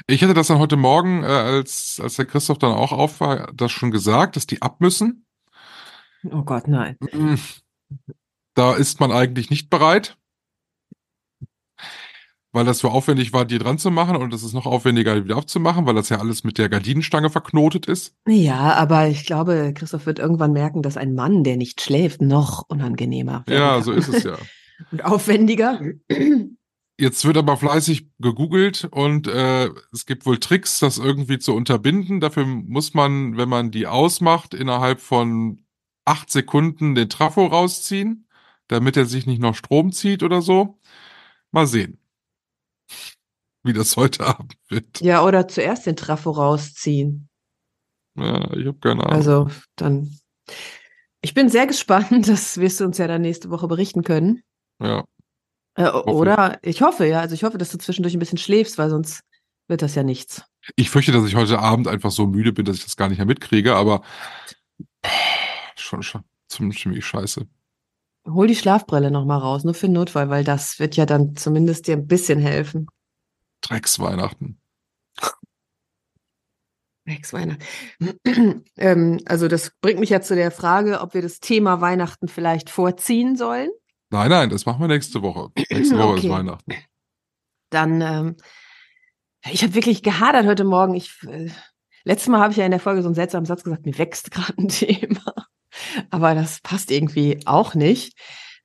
[0.07, 3.51] Ich hatte das dann heute Morgen, äh, als, als der Christoph dann auch auf war,
[3.53, 5.25] das schon gesagt, dass die ab müssen.
[6.31, 6.97] Oh Gott, nein.
[7.11, 7.35] Mm.
[8.55, 10.17] Da ist man eigentlich nicht bereit,
[12.55, 15.25] weil das so aufwendig war, die dran zu machen und es ist noch aufwendiger, die
[15.25, 18.15] wieder aufzumachen, weil das ja alles mit der Gardinenstange verknotet ist.
[18.25, 22.63] Ja, aber ich glaube, Christoph wird irgendwann merken, dass ein Mann, der nicht schläft, noch
[22.69, 24.37] unangenehmer werden Ja, so ist es ja.
[24.91, 25.81] Und aufwendiger.
[26.97, 32.19] Jetzt wird aber fleißig gegoogelt und äh, es gibt wohl Tricks, das irgendwie zu unterbinden.
[32.19, 35.65] Dafür muss man, wenn man die ausmacht, innerhalb von
[36.05, 38.27] acht Sekunden den Trafo rausziehen,
[38.67, 40.79] damit er sich nicht noch Strom zieht oder so.
[41.51, 41.99] Mal sehen,
[43.63, 45.01] wie das heute Abend wird.
[45.01, 47.29] Ja, oder zuerst den Trafo rausziehen.
[48.15, 49.13] Ja, ich habe keine Ahnung.
[49.13, 50.17] Also dann.
[51.21, 54.43] Ich bin sehr gespannt, das wirst du uns ja dann nächste Woche berichten können.
[54.81, 55.05] ja.
[55.77, 58.89] Äh, oder ich hoffe, ja, also ich hoffe, dass du zwischendurch ein bisschen schläfst, weil
[58.89, 59.21] sonst
[59.67, 60.43] wird das ja nichts.
[60.77, 63.17] Ich fürchte, dass ich heute Abend einfach so müde bin, dass ich das gar nicht
[63.17, 64.01] mehr mitkriege, aber
[65.75, 67.45] schon, schon ziemlich scheiße.
[68.27, 71.87] Hol die Schlafbrille nochmal raus, nur für den Notfall, weil das wird ja dann zumindest
[71.87, 72.87] dir ein bisschen helfen.
[73.61, 74.59] Drecksweihnachten.
[77.07, 77.63] Ex Weihnachten.
[78.77, 82.69] ähm, also das bringt mich ja zu der Frage, ob wir das Thema Weihnachten vielleicht
[82.71, 83.69] vorziehen sollen.
[84.09, 85.49] Nein, nein, das machen wir nächste Woche.
[85.69, 86.27] Nächste Woche Okay.
[86.27, 86.73] ist Weihnachten.
[87.69, 88.35] Dann, ähm,
[89.51, 90.95] ich habe wirklich gehadert heute Morgen.
[90.95, 91.49] Ich, äh,
[92.05, 94.31] letztes Mal habe ich ja in der Folge so einen seltsamen Satz gesagt, mir wächst
[94.31, 95.21] gerade ein Thema.
[96.09, 98.17] Aber das passt irgendwie auch nicht.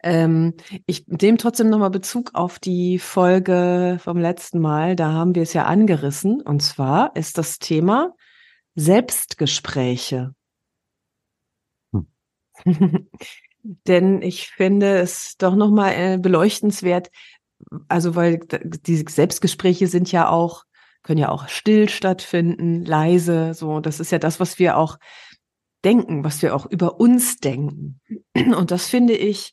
[0.03, 0.55] Ähm,
[0.87, 4.97] ich nehme trotzdem nochmal Bezug auf die Folge vom letzten Mal.
[4.97, 6.41] Da haben wir es ja angerissen.
[6.41, 8.15] Und zwar ist das Thema
[8.75, 10.35] Selbstgespräche.
[13.63, 17.11] Denn ich finde es doch nochmal äh, beleuchtenswert,
[17.89, 18.41] also weil
[18.87, 20.65] diese Selbstgespräche sind ja auch,
[21.03, 23.81] können ja auch still stattfinden, leise, so.
[23.81, 24.99] Das ist ja das, was wir auch
[25.85, 28.01] denken, was wir auch über uns denken.
[28.35, 29.53] Und das finde ich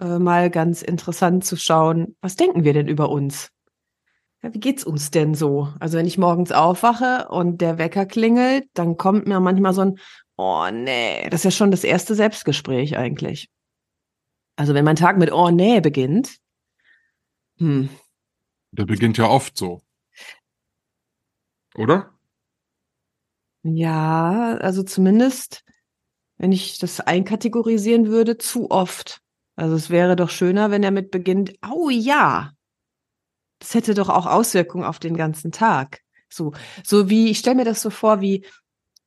[0.00, 3.50] äh, mal ganz interessant zu schauen, was denken wir denn über uns?
[4.42, 5.72] Ja, wie geht's uns denn so?
[5.80, 9.98] Also wenn ich morgens aufwache und der Wecker klingelt, dann kommt mir manchmal so ein,
[10.36, 13.48] oh nee, das ist ja schon das erste Selbstgespräch eigentlich.
[14.56, 16.38] Also wenn mein Tag mit oh nee beginnt,
[17.58, 17.88] hm,
[18.72, 19.80] Der beginnt ja oft so.
[21.74, 22.12] Oder?
[23.62, 25.64] Ja, also zumindest,
[26.38, 29.20] wenn ich das einkategorisieren würde, zu oft.
[29.56, 32.52] Also es wäre doch schöner, wenn er mit beginnt, oh ja.
[33.58, 36.00] Das hätte doch auch Auswirkungen auf den ganzen Tag.
[36.28, 36.52] So,
[36.84, 38.44] so wie, ich stelle mir das so vor, wie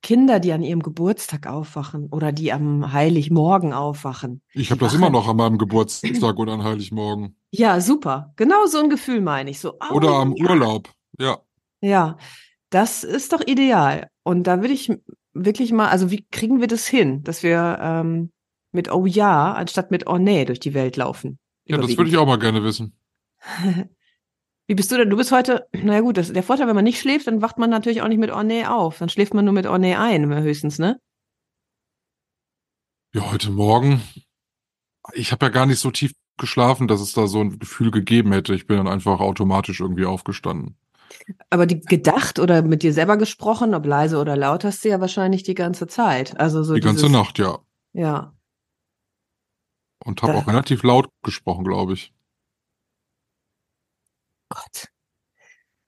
[0.01, 4.41] Kinder, die an ihrem Geburtstag aufwachen oder die am Heiligmorgen aufwachen.
[4.53, 7.35] Ich habe das immer noch an meinem Geburtstag oder an Heiligmorgen.
[7.51, 8.33] Ja, super.
[8.37, 9.59] Genau so ein Gefühl meine ich.
[9.59, 10.49] So, oh, Oder am ja.
[10.49, 10.89] Urlaub.
[11.19, 11.39] Ja.
[11.81, 12.17] Ja,
[12.69, 14.09] das ist doch ideal.
[14.23, 14.91] Und da würde ich
[15.33, 18.31] wirklich mal, also wie kriegen wir das hin, dass wir ähm,
[18.71, 21.39] mit Oh ja anstatt mit Oh nee durch die Welt laufen?
[21.65, 22.93] Ja, das würde ich auch mal gerne wissen.
[24.67, 25.09] Wie bist du denn?
[25.09, 27.71] Du bist heute, naja gut, das, der Vorteil, wenn man nicht schläft, dann wacht man
[27.71, 28.99] natürlich auch nicht mit Oh nee auf.
[28.99, 30.99] Dann schläft man nur mit Oh nee ein, höchstens, ne?
[33.13, 34.01] Ja, heute Morgen.
[35.13, 38.31] Ich habe ja gar nicht so tief geschlafen, dass es da so ein Gefühl gegeben
[38.31, 38.53] hätte.
[38.53, 40.77] Ich bin dann einfach automatisch irgendwie aufgestanden.
[41.49, 44.99] Aber die gedacht oder mit dir selber gesprochen, ob leise oder laut, hast du ja
[44.99, 46.39] wahrscheinlich die ganze Zeit.
[46.39, 47.59] Also so Die ganze dieses, Nacht, ja.
[47.93, 48.33] Ja.
[50.03, 52.13] Und habe auch relativ laut gesprochen, glaube ich.
[54.49, 54.87] Gott.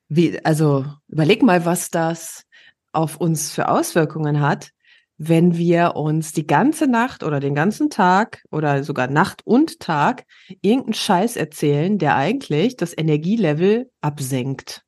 [0.09, 2.45] Wie, also überleg mal, was das
[2.91, 4.71] auf uns für Auswirkungen hat,
[5.17, 10.25] wenn wir uns die ganze Nacht oder den ganzen Tag oder sogar Nacht und Tag
[10.61, 14.83] irgendeinen Scheiß erzählen, der eigentlich das Energielevel absenkt.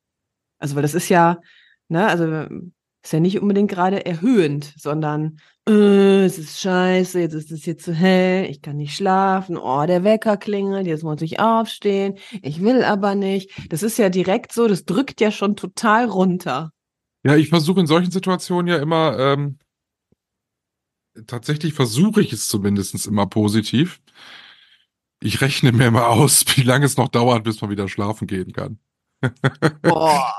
[0.58, 1.40] Also, weil das ist ja,
[1.88, 2.46] ne, also
[3.04, 5.38] ist ja nicht unbedingt gerade erhöhend, sondern
[5.68, 9.84] äh, es ist scheiße, jetzt ist es hier zu hell, ich kann nicht schlafen, oh,
[9.86, 13.50] der Wecker klingelt, jetzt muss ich aufstehen, ich will aber nicht.
[13.70, 16.72] Das ist ja direkt so, das drückt ja schon total runter.
[17.24, 19.58] Ja, ich versuche in solchen Situationen ja immer, ähm,
[21.26, 24.00] tatsächlich versuche ich es zumindest immer positiv.
[25.22, 28.52] Ich rechne mir mal aus, wie lange es noch dauert, bis man wieder schlafen gehen
[28.52, 28.78] kann.
[29.82, 30.32] Boah,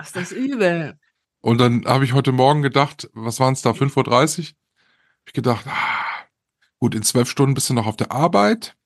[0.00, 0.98] ist das übel.
[1.40, 4.56] Und dann habe ich heute Morgen gedacht, was waren es da, 5.30 Uhr?
[5.26, 6.26] Ich gedacht, ah,
[6.78, 8.76] gut, in zwölf Stunden bist du noch auf der Arbeit,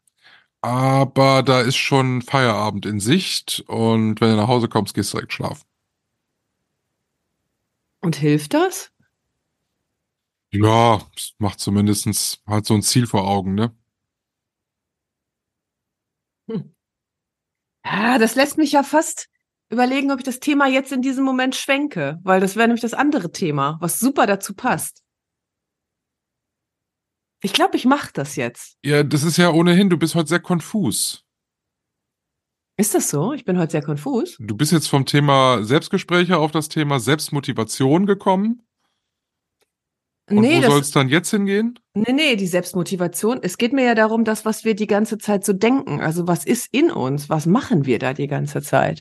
[0.61, 5.19] aber da ist schon Feierabend in Sicht und wenn du nach Hause kommst, gehst du
[5.19, 5.65] direkt schlafen.
[8.01, 8.93] Und hilft das?
[10.53, 11.01] Ja,
[11.39, 13.75] macht zumindestens halt so ein Ziel vor Augen, ne?
[17.85, 19.29] Ja, das lässt mich ja fast
[19.71, 22.95] überlegen, ob ich das Thema jetzt in diesem Moment schwenke, weil das wäre nämlich das
[22.95, 25.03] andere Thema, was super dazu passt.
[27.43, 28.77] Ich glaube, ich mache das jetzt.
[28.85, 31.25] Ja, das ist ja ohnehin, du bist heute sehr konfus.
[32.79, 33.33] Ist das so?
[33.33, 34.37] Ich bin heute sehr konfus.
[34.39, 38.66] Du bist jetzt vom Thema Selbstgespräche auf das Thema Selbstmotivation gekommen.
[40.29, 41.79] Und nee, wo soll es dann jetzt hingehen?
[41.95, 43.39] nee, nee, die Selbstmotivation.
[43.43, 46.01] Es geht mir ja darum, das, was wir die ganze Zeit so denken.
[46.01, 47.29] Also was ist in uns?
[47.29, 49.01] Was machen wir da die ganze Zeit?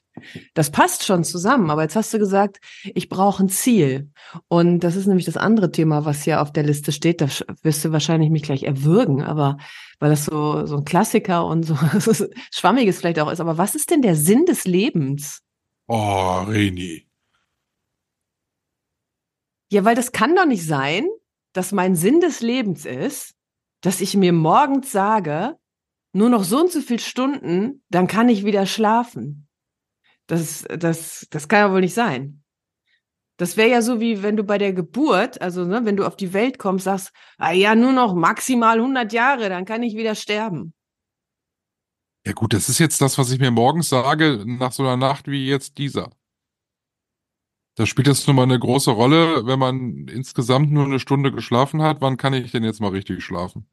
[0.53, 1.71] Das passt schon zusammen.
[1.71, 4.11] Aber jetzt hast du gesagt, ich brauche ein Ziel.
[4.49, 7.21] Und das ist nämlich das andere Thema, was hier auf der Liste steht.
[7.21, 7.27] Da
[7.63, 9.57] wirst du wahrscheinlich mich gleich erwürgen, aber
[9.99, 11.75] weil das so, so ein Klassiker und so
[12.51, 13.39] schwammiges vielleicht auch ist.
[13.39, 15.41] Aber was ist denn der Sinn des Lebens?
[15.87, 17.07] Oh, Reni.
[19.75, 21.05] Ja, weil das kann doch nicht sein,
[21.51, 23.35] dass mein Sinn des Lebens ist,
[23.81, 25.57] dass ich mir morgens sage,
[26.13, 29.49] nur noch so und so viel Stunden, dann kann ich wieder schlafen.
[30.27, 32.41] Das, das, das kann ja wohl nicht sein.
[33.35, 36.15] Das wäre ja so wie wenn du bei der Geburt, also ne, wenn du auf
[36.15, 40.15] die Welt kommst, sagst, ah ja, nur noch maximal 100 Jahre, dann kann ich wieder
[40.15, 40.73] sterben.
[42.25, 45.27] Ja gut, das ist jetzt das, was ich mir morgens sage, nach so einer Nacht
[45.27, 46.11] wie jetzt dieser.
[47.75, 51.81] Da spielt jetzt nun mal eine große Rolle, wenn man insgesamt nur eine Stunde geschlafen
[51.81, 53.67] hat, wann kann ich denn jetzt mal richtig schlafen?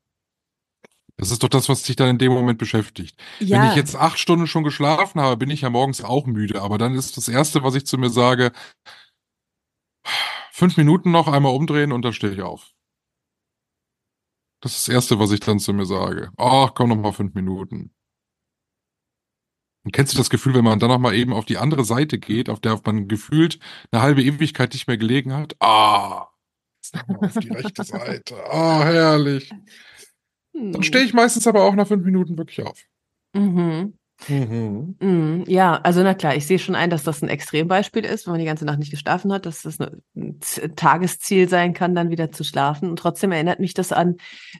[1.16, 3.16] Das ist doch das, was dich dann in dem Moment beschäftigt.
[3.38, 6.62] Wenn ich jetzt acht Stunden schon geschlafen habe, bin ich ja morgens auch müde.
[6.62, 8.50] Aber dann ist das Erste, was ich zu mir sage,
[10.50, 12.72] fünf Minuten noch einmal umdrehen und dann stehe ich auf.
[14.60, 16.30] Das ist das Erste, was ich dann zu mir sage.
[16.36, 17.92] Ach, komm noch mal fünf Minuten.
[19.84, 22.18] Und kennst du das Gefühl, wenn man dann noch mal eben auf die andere Seite
[22.18, 23.58] geht, auf der man gefühlt
[23.90, 25.56] eine halbe Ewigkeit nicht mehr gelegen hat?
[25.60, 26.28] Ah,
[27.20, 28.36] auf die rechte Seite.
[28.50, 29.52] Ah, herrlich.
[30.52, 32.78] Dann stehe ich meistens aber auch nach fünf Minuten wirklich auf.
[33.32, 33.94] Mhm.
[34.28, 34.96] Mhm.
[35.00, 38.32] Mm, Ja, also na klar, ich sehe schon ein, dass das ein Extrembeispiel ist, wenn
[38.32, 40.02] man die ganze Nacht nicht geschlafen hat, dass das ein
[40.40, 42.88] Z- Tagesziel sein kann, dann wieder zu schlafen.
[42.88, 44.16] Und trotzdem erinnert mich das an,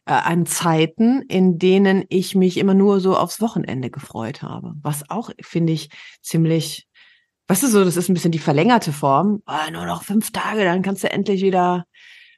[0.07, 4.75] äh, an Zeiten, in denen ich mich immer nur so aufs Wochenende gefreut habe.
[4.83, 5.90] Was auch, finde ich,
[6.22, 6.88] ziemlich,
[7.48, 9.42] weißt du so, das ist ein bisschen die verlängerte Form.
[9.46, 11.85] Ah, nur noch fünf Tage, dann kannst du endlich wieder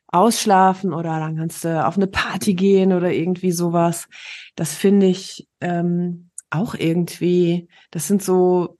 [0.08, 4.08] ausschlafen oder dann kannst du auf eine Party gehen oder irgendwie sowas.
[4.54, 8.78] Das finde ich ähm, auch irgendwie, das sind so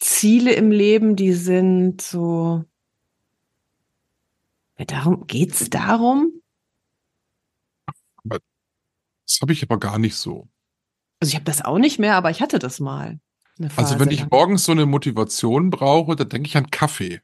[0.00, 2.64] Ziele im Leben, die sind so,
[4.76, 6.42] Darum geht's darum?
[9.26, 10.48] Das habe ich aber gar nicht so.
[11.20, 13.20] Also ich habe das auch nicht mehr, aber ich hatte das mal.
[13.76, 17.20] Also wenn ich morgens so eine Motivation brauche, dann denke ich an Kaffee.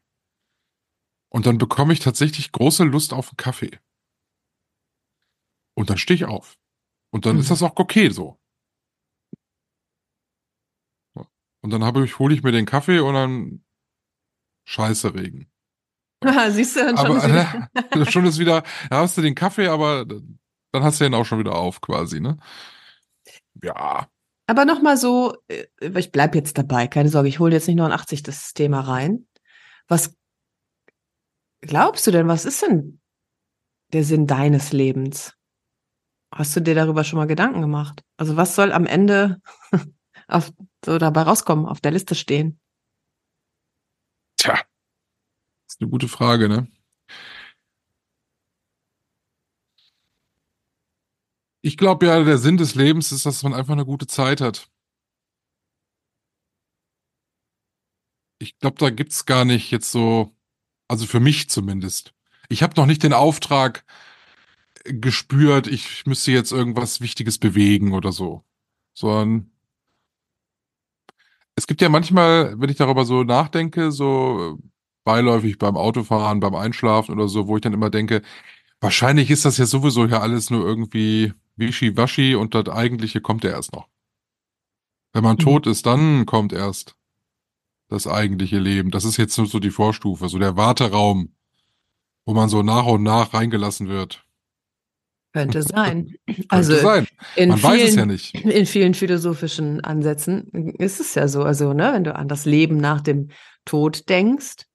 [1.28, 3.78] Und dann bekomme ich tatsächlich große Lust auf einen Kaffee.
[5.74, 6.56] Und dann stehe ich auf.
[7.12, 7.40] Und dann Mhm.
[7.40, 8.38] ist das auch okay so.
[11.14, 11.26] So.
[11.62, 13.64] Und dann habe ich, hole ich mir den Kaffee und dann
[14.64, 15.50] scheiße Regen.
[16.50, 17.70] Siehst du, dann schon Aber ist wieder-
[18.02, 20.38] äh, schon ist wieder, da hast du den Kaffee, aber dann
[20.84, 22.38] hast du ihn auch schon wieder auf quasi, ne?
[23.62, 24.08] Ja.
[24.46, 28.22] Aber nochmal so, äh, ich bleib jetzt dabei, keine Sorge, ich hole jetzt nicht 89
[28.22, 29.26] das Thema rein.
[29.88, 30.14] Was
[31.62, 33.00] glaubst du denn, was ist denn
[33.92, 35.34] der Sinn deines Lebens?
[36.32, 38.02] Hast du dir darüber schon mal Gedanken gemacht?
[38.16, 39.40] Also was soll am Ende
[40.28, 40.52] auf,
[40.84, 42.60] so dabei rauskommen, auf der Liste stehen?
[44.36, 44.60] Tja.
[45.68, 46.66] Ist eine gute Frage, ne?
[51.62, 54.70] Ich glaube ja, der Sinn des Lebens ist, dass man einfach eine gute Zeit hat.
[58.38, 60.34] Ich glaube, da gibt's gar nicht jetzt so,
[60.88, 62.14] also für mich zumindest.
[62.48, 63.84] Ich habe noch nicht den Auftrag
[64.84, 68.44] gespürt, ich müsste jetzt irgendwas Wichtiges bewegen oder so.
[68.94, 69.49] Sondern
[71.60, 74.58] es gibt ja manchmal, wenn ich darüber so nachdenke, so
[75.04, 78.22] beiläufig beim Autofahren, beim Einschlafen oder so, wo ich dann immer denke,
[78.80, 83.50] wahrscheinlich ist das ja sowieso ja alles nur irgendwie wischiwaschi und das eigentliche kommt ja
[83.50, 83.88] erst noch.
[85.12, 85.40] Wenn man Mhm.
[85.40, 86.96] tot ist, dann kommt erst
[87.88, 88.90] das eigentliche Leben.
[88.90, 91.34] Das ist jetzt nur so die Vorstufe, so der Warteraum,
[92.24, 94.24] wo man so nach und nach reingelassen wird.
[95.32, 96.14] Könnte sein.
[96.26, 97.06] Könnte Also sein.
[97.36, 98.34] in Man vielen, weiß es ja nicht.
[98.34, 101.42] in vielen philosophischen Ansätzen ist es ja so.
[101.42, 103.28] Also, ne, wenn du an das Leben nach dem
[103.64, 104.66] Tod denkst,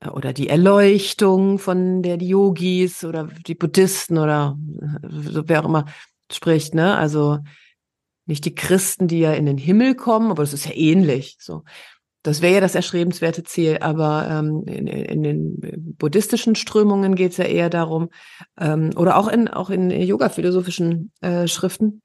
[0.00, 4.58] äh, oder die Erleuchtung, von der die Yogis oder die Buddhisten oder
[5.02, 5.86] äh, wer auch immer
[6.30, 6.96] spricht, ne?
[6.96, 7.38] Also
[8.26, 11.36] nicht die Christen, die ja in den Himmel kommen, aber das ist ja ähnlich.
[11.40, 11.62] So,
[12.24, 13.78] das wäre ja das erstrebenswerte Ziel.
[13.80, 18.08] Aber ähm, in, in den buddhistischen Strömungen geht es ja eher darum,
[18.58, 22.02] ähm, oder auch in auch in yoga-philosophischen äh, Schriften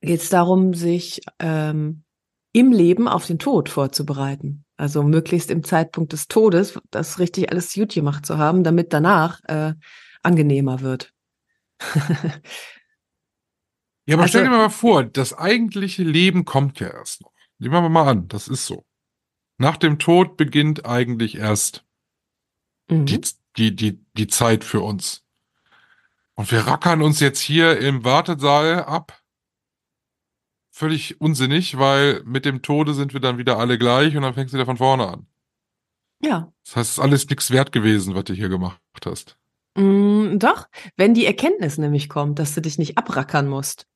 [0.00, 2.04] geht es darum, sich ähm,
[2.52, 4.64] im Leben auf den Tod vorzubereiten.
[4.76, 9.40] Also möglichst im Zeitpunkt des Todes das richtig alles gut gemacht zu haben, damit danach
[9.44, 9.74] äh,
[10.22, 11.12] angenehmer wird.
[14.06, 17.32] Ja, aber Also- stell dir mal vor, das eigentliche Leben kommt ja erst noch.
[17.58, 18.84] Nehmen wir mal an, das ist so.
[19.58, 21.84] Nach dem Tod beginnt eigentlich erst
[22.90, 23.06] Mhm.
[23.06, 23.20] die,
[23.56, 25.24] die, die, die Zeit für uns.
[26.34, 29.22] Und wir rackern uns jetzt hier im Wartesaal ab.
[30.70, 34.52] Völlig unsinnig, weil mit dem Tode sind wir dann wieder alle gleich und dann fängst
[34.52, 35.26] du wieder von vorne an.
[36.20, 39.38] Ja, Das heißt, es ist alles nichts wert gewesen, was du hier gemacht hast.
[39.76, 43.86] Mm, doch, wenn die Erkenntnis nämlich kommt, dass du dich nicht abrackern musst,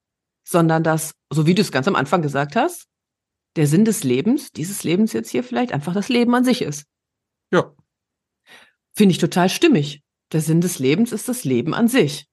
[0.44, 2.86] sondern dass, so wie du es ganz am Anfang gesagt hast,
[3.56, 6.86] der Sinn des Lebens, dieses Lebens jetzt hier vielleicht einfach das Leben an sich ist.
[7.52, 7.72] Ja.
[8.94, 10.02] Finde ich total stimmig.
[10.32, 12.28] Der Sinn des Lebens ist das Leben an sich.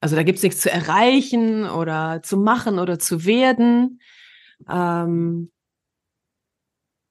[0.00, 4.00] Also da gibt's nichts zu erreichen oder zu machen oder zu werden.
[4.68, 5.52] Ähm,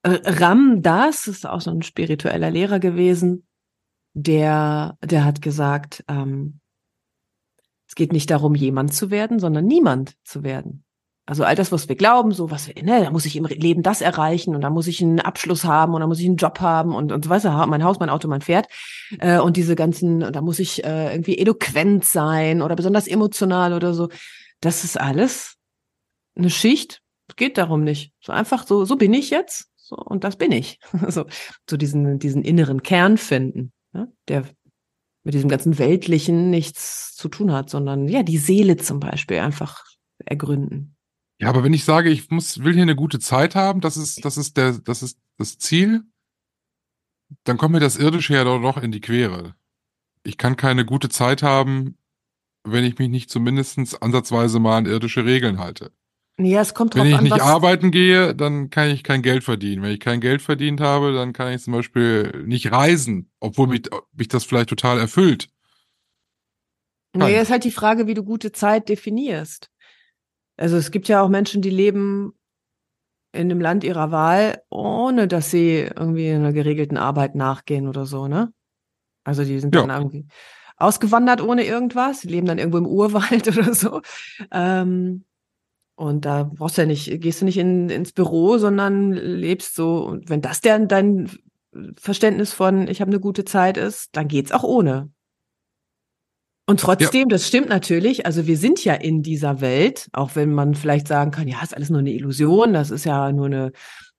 [0.02, 3.46] äh, Ram Das ist auch so ein spiritueller Lehrer gewesen,
[4.14, 6.60] der, der hat gesagt, ähm,
[7.88, 10.84] es geht nicht darum, jemand zu werden, sondern niemand zu werden.
[11.32, 14.02] Also all das, was wir glauben, so was ne, da muss ich im Leben das
[14.02, 16.94] erreichen und da muss ich einen Abschluss haben und da muss ich einen Job haben
[16.94, 18.66] und, und so weiter, mein Haus, mein Auto, mein Pferd
[19.18, 23.94] äh, und diese ganzen, da muss ich äh, irgendwie eloquent sein oder besonders emotional oder
[23.94, 24.10] so.
[24.60, 25.54] Das ist alles
[26.36, 27.00] eine Schicht.
[27.28, 28.12] Es geht darum nicht.
[28.20, 29.70] So einfach so, so bin ich jetzt.
[29.78, 30.80] So, und das bin ich.
[31.08, 31.24] so,
[31.66, 34.12] so diesen, diesen inneren Kern finden, ne?
[34.28, 34.44] der
[35.24, 39.82] mit diesem ganzen Weltlichen nichts zu tun hat, sondern ja, die Seele zum Beispiel einfach
[40.26, 40.91] ergründen.
[41.42, 44.24] Ja, aber wenn ich sage, ich muss, will hier eine gute Zeit haben, das ist,
[44.24, 46.04] das ist der, das ist das Ziel,
[47.42, 49.56] dann kommt mir das Irdische ja doch noch in die Quere.
[50.22, 51.98] Ich kann keine gute Zeit haben,
[52.62, 55.90] wenn ich mich nicht zumindest ansatzweise mal an irdische Regeln halte.
[56.38, 59.42] Ja, es kommt drauf Wenn ich an, nicht arbeiten gehe, dann kann ich kein Geld
[59.42, 59.82] verdienen.
[59.82, 63.82] Wenn ich kein Geld verdient habe, dann kann ich zum Beispiel nicht reisen, obwohl mich,
[64.12, 65.48] mich das vielleicht total erfüllt.
[67.14, 69.71] Naja, ist halt die Frage, wie du gute Zeit definierst.
[70.56, 72.34] Also es gibt ja auch Menschen, die leben
[73.32, 78.28] in dem Land ihrer Wahl, ohne dass sie irgendwie einer geregelten Arbeit nachgehen oder so,
[78.28, 78.52] ne?
[79.24, 79.82] Also die sind Ja.
[79.86, 80.26] dann irgendwie
[80.76, 84.02] ausgewandert ohne irgendwas, die leben dann irgendwo im Urwald oder so.
[84.50, 85.24] Ähm,
[85.96, 89.98] und da brauchst du ja nicht, gehst du nicht in, ins Büro, sondern lebst so,
[90.04, 91.30] und wenn das der, dein
[91.96, 95.10] Verständnis von, ich habe eine gute Zeit ist, dann geht's auch ohne.
[96.66, 97.26] Und trotzdem, ja.
[97.28, 101.32] das stimmt natürlich, also wir sind ja in dieser Welt, auch wenn man vielleicht sagen
[101.32, 103.72] kann, ja, ist alles nur eine Illusion, das ist ja nur eine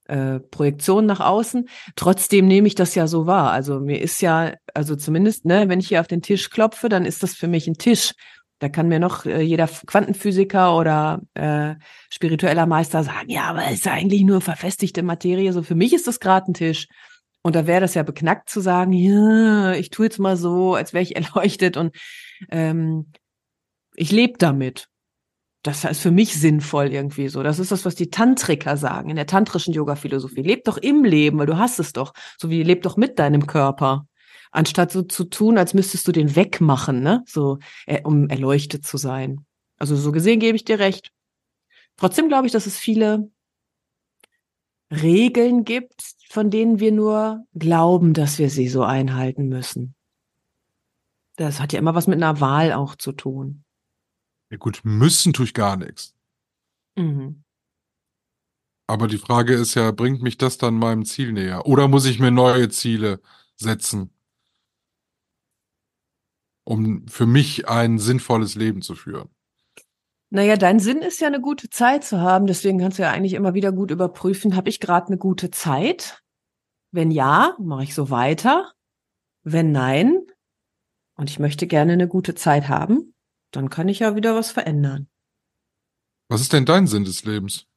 [0.05, 1.69] äh, Projektion nach außen.
[1.95, 3.51] Trotzdem nehme ich das ja so wahr.
[3.51, 7.05] Also mir ist ja, also zumindest, ne, wenn ich hier auf den Tisch klopfe, dann
[7.05, 8.11] ist das für mich ein Tisch.
[8.59, 11.75] Da kann mir noch äh, jeder Quantenphysiker oder äh,
[12.09, 15.53] spiritueller Meister sagen, ja, aber es ist ja eigentlich nur verfestigte Materie.
[15.53, 16.87] So für mich ist das gerade ein Tisch.
[17.41, 20.93] Und da wäre das ja beknackt zu sagen, ja, ich tue jetzt mal so, als
[20.93, 21.95] wäre ich erleuchtet und
[22.49, 23.11] ähm,
[23.95, 24.89] ich lebe damit
[25.63, 27.41] das ist für mich sinnvoll irgendwie so.
[27.41, 30.41] Das ist das, was die Tantriker sagen in der tantrischen Yoga-Philosophie.
[30.41, 32.13] Leb doch im Leben, weil du hast es doch.
[32.37, 34.05] So wie leb doch mit deinem Körper.
[34.51, 37.23] Anstatt so zu tun, als müsstest du den wegmachen, ne?
[37.25, 39.45] So, äh, um erleuchtet zu sein.
[39.77, 41.11] Also so gesehen gebe ich dir recht.
[41.95, 43.31] Trotzdem glaube ich, dass es viele
[44.91, 49.95] Regeln gibt, von denen wir nur glauben, dass wir sie so einhalten müssen.
[51.35, 53.63] Das hat ja immer was mit einer Wahl auch zu tun.
[54.51, 56.13] Ja gut, müssen tue ich gar nichts.
[56.95, 57.43] Mhm.
[58.87, 61.65] Aber die Frage ist ja, bringt mich das dann meinem Ziel näher?
[61.65, 63.21] Oder muss ich mir neue Ziele
[63.55, 64.11] setzen,
[66.65, 69.29] um für mich ein sinnvolles Leben zu führen?
[70.29, 72.47] Naja, dein Sinn ist ja eine gute Zeit zu haben.
[72.47, 76.23] Deswegen kannst du ja eigentlich immer wieder gut überprüfen, habe ich gerade eine gute Zeit?
[76.91, 78.73] Wenn ja, mache ich so weiter.
[79.43, 80.22] Wenn nein,
[81.15, 83.13] und ich möchte gerne eine gute Zeit haben,
[83.51, 85.07] dann kann ich ja wieder was verändern.
[86.29, 87.67] Was ist denn dein Sinn des Lebens?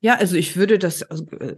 [0.00, 1.56] Ja, also ich würde das also, äh,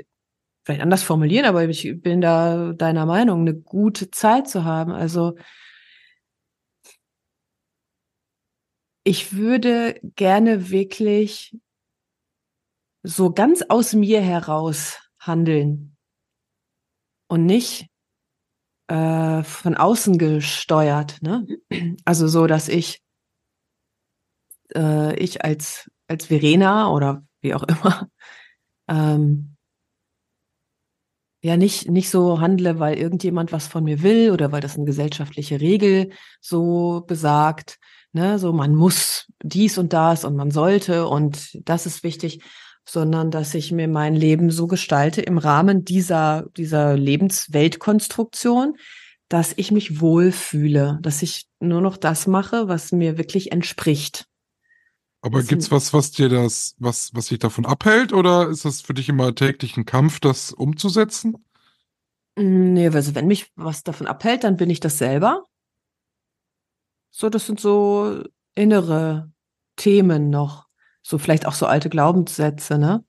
[0.65, 4.93] vielleicht anders formulieren, aber ich bin da deiner Meinung, eine gute Zeit zu haben.
[4.93, 5.37] Also
[9.03, 11.57] ich würde gerne wirklich
[13.03, 15.97] so ganz aus mir heraus handeln
[17.29, 17.89] und nicht
[18.89, 21.18] äh, von außen gesteuert.
[21.22, 21.47] Ne?
[22.05, 23.03] Also so, dass ich
[24.74, 28.09] äh, ich als als Verena oder wie auch immer
[28.89, 29.57] ähm,
[31.43, 34.85] ja nicht nicht so handle, weil irgendjemand was von mir will oder weil das eine
[34.85, 36.11] gesellschaftliche Regel
[36.41, 37.78] so besagt.
[38.12, 42.45] Ne, so man muss dies und das und man sollte und das ist wichtig,
[42.87, 48.76] sondern dass ich mir mein Leben so gestalte im Rahmen dieser, dieser Lebensweltkonstruktion,
[49.28, 54.26] dass ich mich wohlfühle, dass ich nur noch das mache, was mir wirklich entspricht.
[55.22, 58.82] Aber das gibt's was, was dir das, was, was dich davon abhält, oder ist das
[58.82, 61.43] für dich immer täglich ein Kampf, das umzusetzen?
[62.37, 65.47] Nee, also wenn mich was davon abhält, dann bin ich das selber.
[67.11, 68.24] So, das sind so
[68.55, 69.32] innere
[69.76, 70.64] Themen noch
[71.05, 73.05] so vielleicht auch so alte Glaubenssätze, ne?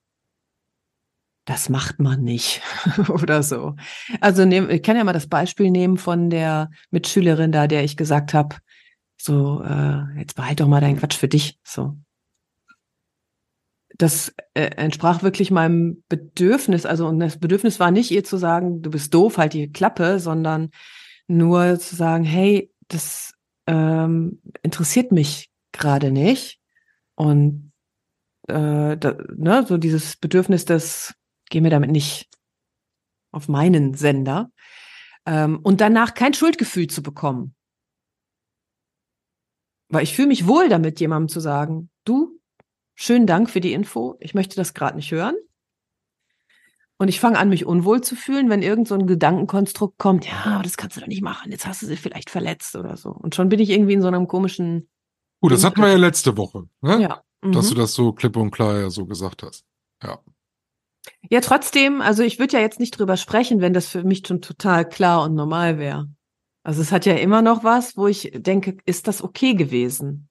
[1.46, 2.62] Das macht man nicht
[3.10, 3.76] oder so.
[4.20, 7.98] Also nehm, ich kann ja mal das Beispiel nehmen von der Mitschülerin da, der ich
[7.98, 8.58] gesagt habe,
[9.18, 11.58] so äh, jetzt behalt doch mal deinen Quatsch für dich.
[11.64, 11.96] So,
[13.98, 16.86] das äh, entsprach wirklich meinem Bedürfnis.
[16.86, 20.20] Also und das Bedürfnis war nicht ihr zu sagen, du bist doof, halt die Klappe,
[20.20, 20.72] sondern
[21.28, 23.34] nur zu sagen, hey, das
[23.68, 26.60] ähm, interessiert mich gerade nicht
[27.16, 27.72] und
[28.48, 31.16] äh, da, ne, so dieses Bedürfnis des,
[31.50, 32.30] geh mir damit nicht
[33.32, 34.52] auf meinen Sender.
[35.26, 37.56] Ähm, und danach kein Schuldgefühl zu bekommen.
[39.90, 42.40] Weil ich fühle mich wohl damit, jemandem zu sagen, du,
[42.96, 45.36] schönen Dank für die Info, ich möchte das gerade nicht hören.
[46.98, 50.62] Und ich fange an, mich unwohl zu fühlen, wenn irgend so ein Gedankenkonstrukt kommt, ja,
[50.64, 53.10] das kannst du doch nicht machen, jetzt hast du sie vielleicht verletzt oder so.
[53.10, 54.88] Und schon bin ich irgendwie in so einem komischen.
[55.42, 56.70] Gut, das hatten wir ja letzte Woche.
[56.82, 57.02] Ne?
[57.02, 57.22] Ja
[57.52, 57.80] dass du mhm.
[57.80, 59.66] das so klipp und klar ja so gesagt hast.
[60.04, 60.20] Ja.
[61.30, 64.42] Ja, trotzdem, also ich würde ja jetzt nicht drüber sprechen, wenn das für mich schon
[64.42, 66.10] total klar und normal wäre.
[66.64, 70.30] Also es hat ja immer noch was, wo ich denke, ist das okay gewesen?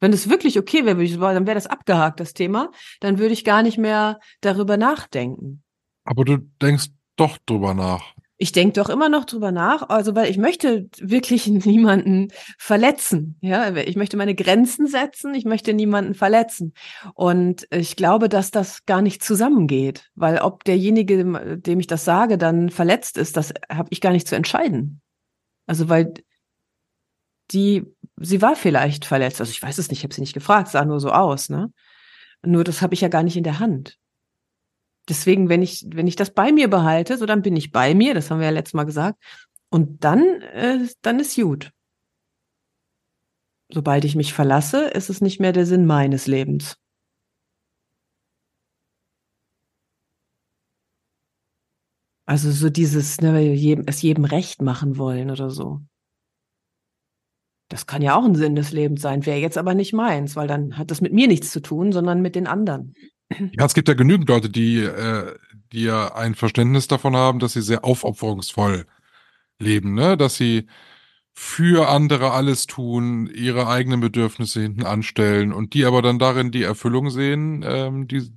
[0.00, 0.96] Wenn es wirklich okay wäre,
[1.34, 2.70] dann wäre das abgehakt, das Thema.
[3.00, 5.62] Dann würde ich gar nicht mehr darüber nachdenken.
[6.04, 10.30] Aber du denkst doch drüber nach ich denke doch immer noch drüber nach, also weil
[10.30, 12.28] ich möchte wirklich niemanden
[12.58, 13.38] verletzen.
[13.40, 16.74] Ja, ich möchte meine Grenzen setzen, ich möchte niemanden verletzen.
[17.14, 22.36] Und ich glaube, dass das gar nicht zusammengeht, weil ob derjenige, dem ich das sage,
[22.36, 25.00] dann verletzt ist, das habe ich gar nicht zu entscheiden.
[25.66, 26.12] Also weil
[27.52, 27.84] die,
[28.16, 29.40] sie war vielleicht verletzt.
[29.40, 31.72] Also ich weiß es nicht, ich habe sie nicht gefragt, sah nur so aus, ne?
[32.44, 33.98] Nur das habe ich ja gar nicht in der Hand.
[35.08, 38.14] Deswegen, wenn ich, wenn ich das bei mir behalte, so dann bin ich bei mir,
[38.14, 39.22] das haben wir ja letztes Mal gesagt.
[39.70, 41.72] Und dann, äh, dann ist gut.
[43.68, 46.76] Sobald ich mich verlasse, ist es nicht mehr der Sinn meines Lebens.
[52.28, 55.80] Also so dieses, ne, jedem, es jedem recht machen wollen oder so.
[57.68, 60.46] Das kann ja auch ein Sinn des Lebens sein, wäre jetzt aber nicht meins, weil
[60.46, 62.94] dann hat das mit mir nichts zu tun, sondern mit den anderen.
[63.30, 65.34] Ja, es gibt ja genügend Leute, die, äh,
[65.72, 68.86] die ja ein Verständnis davon haben, dass sie sehr aufopferungsvoll
[69.58, 70.16] leben, ne?
[70.16, 70.66] Dass sie
[71.32, 76.62] für andere alles tun, ihre eigenen Bedürfnisse hinten anstellen und die aber dann darin die
[76.62, 78.30] Erfüllung sehen, ähm, die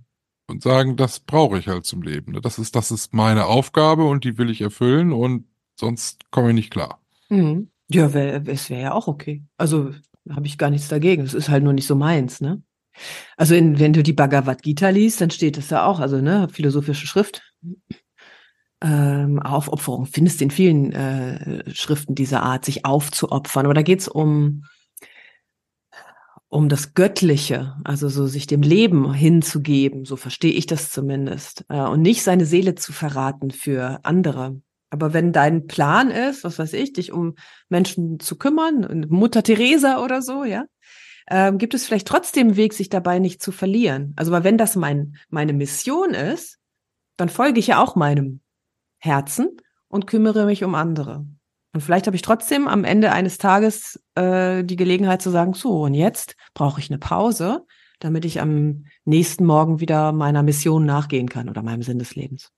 [0.50, 2.34] und sagen, das brauche ich halt zum Leben.
[2.34, 2.42] Ne?
[2.42, 6.56] Das ist, das ist meine Aufgabe und die will ich erfüllen und sonst komme ich
[6.56, 7.00] nicht klar.
[7.30, 7.70] Mhm.
[7.90, 9.44] Ja, wär, es wäre ja auch okay.
[9.58, 9.92] Also
[10.30, 11.24] habe ich gar nichts dagegen.
[11.24, 12.62] Es ist halt nur nicht so meins, ne?
[13.38, 16.48] Also in, wenn du die Bhagavad Gita liest, dann steht das ja auch, also ne,
[16.52, 17.42] philosophische Schrift.
[18.82, 23.66] Ähm, Aufopferung findest in vielen äh, Schriften dieser Art, sich aufzuopfern.
[23.66, 24.64] Aber da geht's um
[26.50, 31.80] um das Göttliche, also so sich dem Leben hinzugeben, so verstehe ich das zumindest, äh,
[31.80, 34.60] und nicht seine Seele zu verraten für andere.
[34.90, 37.36] Aber wenn dein Plan ist, was weiß ich, dich um
[37.70, 40.66] Menschen zu kümmern, Mutter Teresa oder so, ja,
[41.30, 44.14] ähm, gibt es vielleicht trotzdem einen Weg, sich dabei nicht zu verlieren.
[44.16, 46.60] Also, weil wenn das mein, meine Mission ist,
[47.18, 48.42] dann folge ich ja auch meinem
[48.98, 49.58] Herzen
[49.88, 51.26] und kümmere mich um andere.
[51.74, 55.84] Und vielleicht habe ich trotzdem am Ende eines Tages äh, die Gelegenheit zu sagen, so,
[55.84, 57.66] und jetzt brauche ich eine Pause,
[58.00, 62.52] damit ich am nächsten Morgen wieder meiner Mission nachgehen kann oder meinem Sinn des Lebens.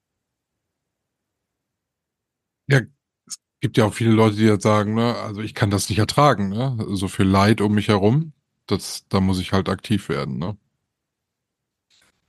[2.67, 2.79] Ja,
[3.27, 5.99] es gibt ja auch viele Leute, die jetzt sagen, ne, also ich kann das nicht
[5.99, 6.77] ertragen, ne?
[6.91, 8.31] So viel Leid um mich herum.
[8.71, 10.57] Das, da muss ich halt aktiv werden, ne?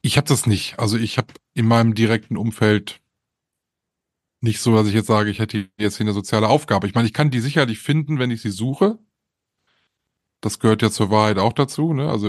[0.02, 0.78] Ich habe das nicht.
[0.80, 3.00] Also ich habe in meinem direkten Umfeld
[4.40, 6.88] nicht so, dass ich jetzt sage, ich hätte jetzt hier eine soziale Aufgabe.
[6.88, 8.98] Ich meine, ich kann die sicherlich finden, wenn ich sie suche.
[10.40, 12.10] Das gehört ja zur Wahrheit auch dazu, ne?
[12.10, 12.28] Also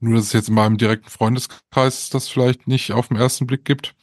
[0.00, 3.64] nur, dass es jetzt in meinem direkten Freundeskreis das vielleicht nicht auf den ersten Blick
[3.64, 3.94] gibt.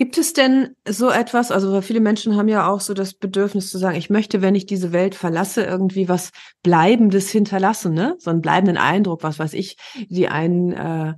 [0.00, 3.76] Gibt es denn so etwas, also viele Menschen haben ja auch so das Bedürfnis zu
[3.76, 6.30] sagen, ich möchte, wenn ich diese Welt verlasse, irgendwie was
[6.62, 8.16] Bleibendes hinterlassen, ne?
[8.18, 9.76] So einen bleibenden Eindruck, was weiß ich,
[10.08, 11.12] die einen äh,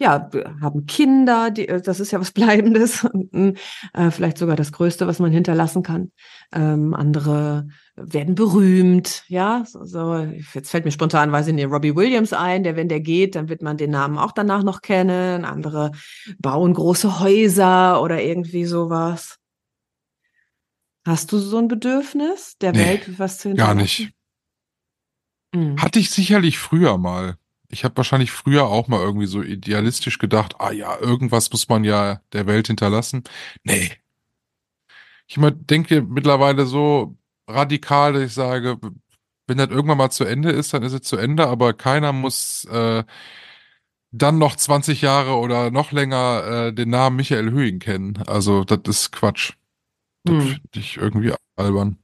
[0.00, 0.30] ja,
[0.60, 5.18] haben Kinder, die, äh, das ist ja was Bleibendes, äh, vielleicht sogar das Größte, was
[5.18, 6.12] man hinterlassen kann.
[6.52, 10.16] Ähm, andere werden berühmt, ja, so, so,
[10.54, 13.48] jetzt fällt mir spontan, weiß ich nicht, Robbie Williams ein, der, wenn der geht, dann
[13.48, 15.44] wird man den Namen auch danach noch kennen.
[15.44, 15.90] Andere
[16.38, 19.38] bauen große Häuser oder irgendwie sowas.
[21.04, 23.76] Hast du so ein Bedürfnis, der nee, Welt was zu hinterlassen?
[23.76, 24.12] Gar nicht.
[25.54, 25.80] Mhm.
[25.80, 27.36] Hatte ich sicherlich früher mal
[27.70, 31.84] ich habe wahrscheinlich früher auch mal irgendwie so idealistisch gedacht, ah ja, irgendwas muss man
[31.84, 33.24] ja der Welt hinterlassen.
[33.62, 33.92] Nee.
[35.26, 37.16] Ich immer denke mittlerweile so
[37.46, 38.78] radikal, dass ich sage,
[39.46, 42.64] wenn das irgendwann mal zu Ende ist, dann ist es zu Ende, aber keiner muss
[42.66, 43.04] äh,
[44.10, 48.22] dann noch 20 Jahre oder noch länger äh, den Namen Michael Höhing kennen.
[48.26, 49.52] Also das ist Quatsch.
[50.24, 50.42] Das hm.
[50.42, 51.98] finde ich irgendwie albern.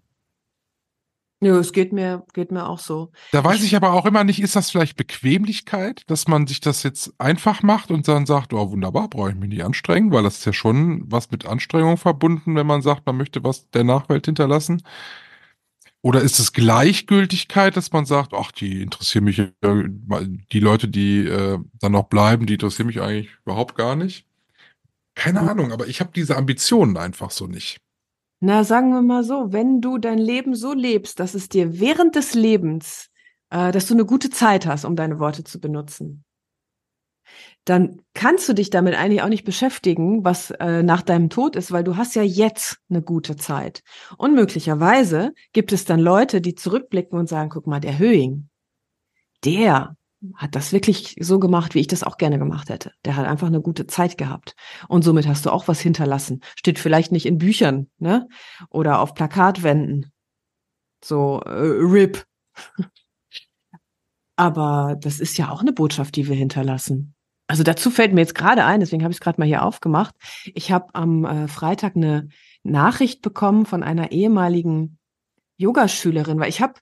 [1.45, 3.12] Ja, es geht mir, geht mir auch so.
[3.30, 6.82] Da weiß ich aber auch immer nicht, ist das vielleicht Bequemlichkeit, dass man sich das
[6.82, 10.38] jetzt einfach macht und dann sagt, oh wunderbar, brauche ich mich nicht anstrengen, weil das
[10.38, 14.24] ist ja schon was mit Anstrengung verbunden, wenn man sagt, man möchte was der Nachwelt
[14.24, 14.82] hinterlassen.
[16.01, 19.42] Oder ist es Gleichgültigkeit, dass man sagt, ach, die interessieren mich,
[20.51, 24.24] die Leute, die äh, dann noch bleiben, die interessieren mich eigentlich überhaupt gar nicht?
[25.14, 27.84] Keine Ahnung, aber ich habe diese Ambitionen einfach so nicht.
[28.41, 32.14] Na, sagen wir mal so, wenn du dein Leben so lebst, dass es dir während
[32.14, 33.09] des Lebens,
[33.51, 36.24] äh, dass du eine gute Zeit hast, um deine Worte zu benutzen,
[37.64, 41.72] dann kannst du dich damit eigentlich auch nicht beschäftigen, was äh, nach deinem Tod ist,
[41.72, 43.82] weil du hast ja jetzt eine gute Zeit.
[44.18, 48.51] Und möglicherweise gibt es dann Leute, die zurückblicken und sagen, guck mal, der Höhing,
[49.45, 49.97] der
[50.37, 52.93] hat das wirklich so gemacht, wie ich das auch gerne gemacht hätte.
[53.05, 54.55] Der hat einfach eine gute Zeit gehabt.
[54.89, 56.41] Und somit hast du auch was hinterlassen.
[56.57, 58.29] Steht vielleicht nicht in Büchern, ne?
[58.70, 60.12] Oder auf Plakatwänden.
[61.05, 62.25] So, äh, RIP.
[64.37, 67.14] Aber das ist ja auch eine Botschaft, die wir hinterlassen.
[67.47, 70.14] Also dazu fällt mir jetzt gerade ein, deswegen habe ich es gerade mal hier aufgemacht.
[70.55, 72.29] Ich habe am äh, Freitag eine
[72.62, 74.99] Nachricht bekommen von einer ehemaligen
[75.57, 76.75] Yogaschülerin, weil ich habe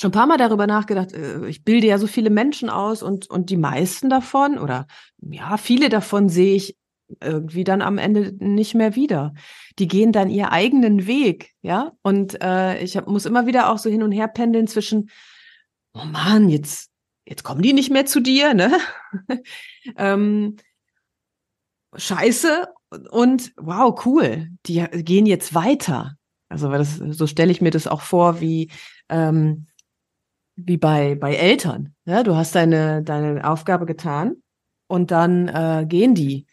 [0.00, 3.28] schon ein paar Mal darüber nachgedacht, äh, ich bilde ja so viele Menschen aus und,
[3.30, 4.86] und die meisten davon oder
[5.18, 6.76] ja, viele davon sehe ich
[7.20, 9.32] irgendwie dann am Ende nicht mehr wieder.
[9.78, 11.92] Die gehen dann ihren eigenen Weg, ja.
[12.02, 15.10] Und äh, ich hab, muss immer wieder auch so hin und her pendeln zwischen,
[15.94, 16.90] oh Mann, jetzt,
[17.26, 18.76] jetzt kommen die nicht mehr zu dir, ne?
[19.96, 20.56] ähm,
[21.96, 22.68] Scheiße
[23.10, 26.16] und wow, cool, die gehen jetzt weiter.
[26.50, 28.70] Also das, so stelle ich mir das auch vor, wie
[29.08, 29.67] ähm,
[30.58, 31.94] wie bei, bei Eltern.
[32.04, 34.36] Ja, du hast deine, deine Aufgabe getan
[34.88, 36.46] und dann äh, gehen die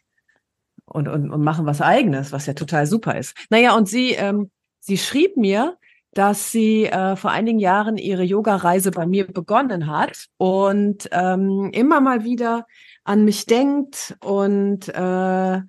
[0.86, 3.36] und, und, und machen was eigenes, was ja total super ist.
[3.50, 5.78] Naja, und sie, ähm, sie schrieb mir,
[6.14, 12.00] dass sie äh, vor einigen Jahren ihre Yoga-Reise bei mir begonnen hat und ähm, immer
[12.00, 12.66] mal wieder
[13.04, 15.62] an mich denkt und äh,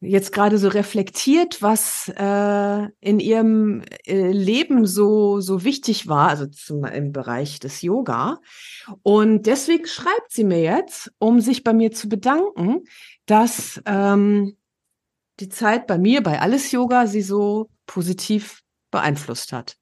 [0.00, 6.46] jetzt gerade so reflektiert, was äh, in ihrem äh, Leben so so wichtig war, also
[6.46, 8.40] zum, im Bereich des Yoga.
[9.02, 12.84] Und deswegen schreibt sie mir jetzt, um sich bei mir zu bedanken,
[13.26, 14.56] dass ähm,
[15.40, 19.76] die Zeit bei mir, bei alles Yoga, sie so positiv beeinflusst hat.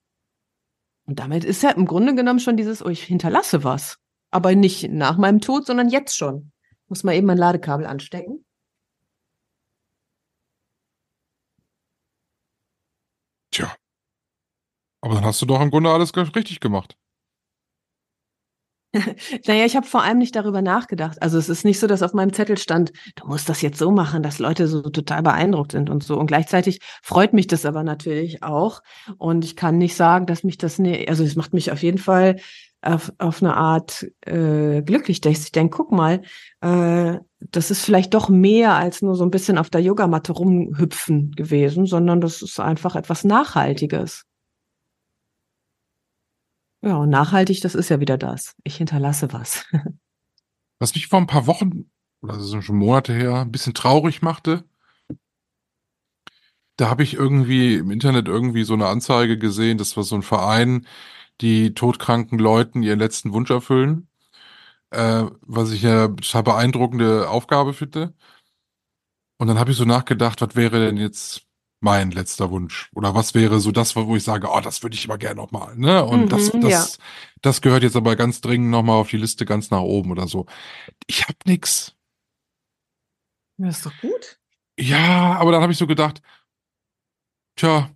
[1.07, 3.99] Und damit ist ja im Grunde genommen schon dieses, oh, ich hinterlasse was.
[4.31, 6.53] Aber nicht nach meinem Tod, sondern jetzt schon.
[6.89, 8.45] Muss mal eben mein Ladekabel anstecken.
[13.51, 13.75] Tja.
[15.01, 16.97] Aber dann hast du doch im Grunde alles richtig gemacht.
[19.47, 21.21] naja, ich habe vor allem nicht darüber nachgedacht.
[21.21, 23.91] Also es ist nicht so, dass auf meinem Zettel stand, du musst das jetzt so
[23.91, 26.19] machen, dass Leute so total beeindruckt sind und so.
[26.19, 28.81] Und gleichzeitig freut mich das aber natürlich auch.
[29.19, 31.99] Und ich kann nicht sagen, dass mich das, ne also es macht mich auf jeden
[31.99, 32.37] Fall
[32.81, 35.25] auf, auf eine Art äh, glücklich.
[35.25, 36.23] Ich denke, guck mal,
[36.63, 41.33] äh, das ist vielleicht doch mehr als nur so ein bisschen auf der Yogamatte rumhüpfen
[41.33, 44.28] gewesen, sondern das ist einfach etwas Nachhaltiges.
[46.83, 48.55] Ja, und nachhaltig, das ist ja wieder das.
[48.63, 49.67] Ich hinterlasse was.
[50.81, 51.91] Was mich vor ein paar Wochen,
[52.23, 54.65] oder das ist schon Monate her, ein bisschen traurig machte,
[56.77, 60.23] da habe ich irgendwie im Internet irgendwie so eine Anzeige gesehen, das war so ein
[60.23, 60.87] Verein,
[61.41, 64.09] die todkranken Leuten ihren letzten Wunsch erfüllen,
[64.91, 68.15] äh, was ich ja total beeindruckende Aufgabe finde.
[69.39, 71.48] Und dann habe ich so nachgedacht, was wäre denn jetzt
[71.81, 72.91] mein letzter Wunsch?
[72.95, 75.77] Oder was wäre so das, wo ich sage, oh, das würde ich aber gerne nochmal,
[75.77, 76.05] ne?
[76.05, 77.05] Und mhm, das, das, ja.
[77.43, 80.47] das gehört jetzt aber ganz dringend nochmal auf die Liste ganz nach oben oder so.
[81.07, 81.95] Ich hab nix.
[83.59, 84.39] Das ist doch gut.
[84.79, 86.23] Ja, aber dann habe ich so gedacht,
[87.57, 87.91] tja,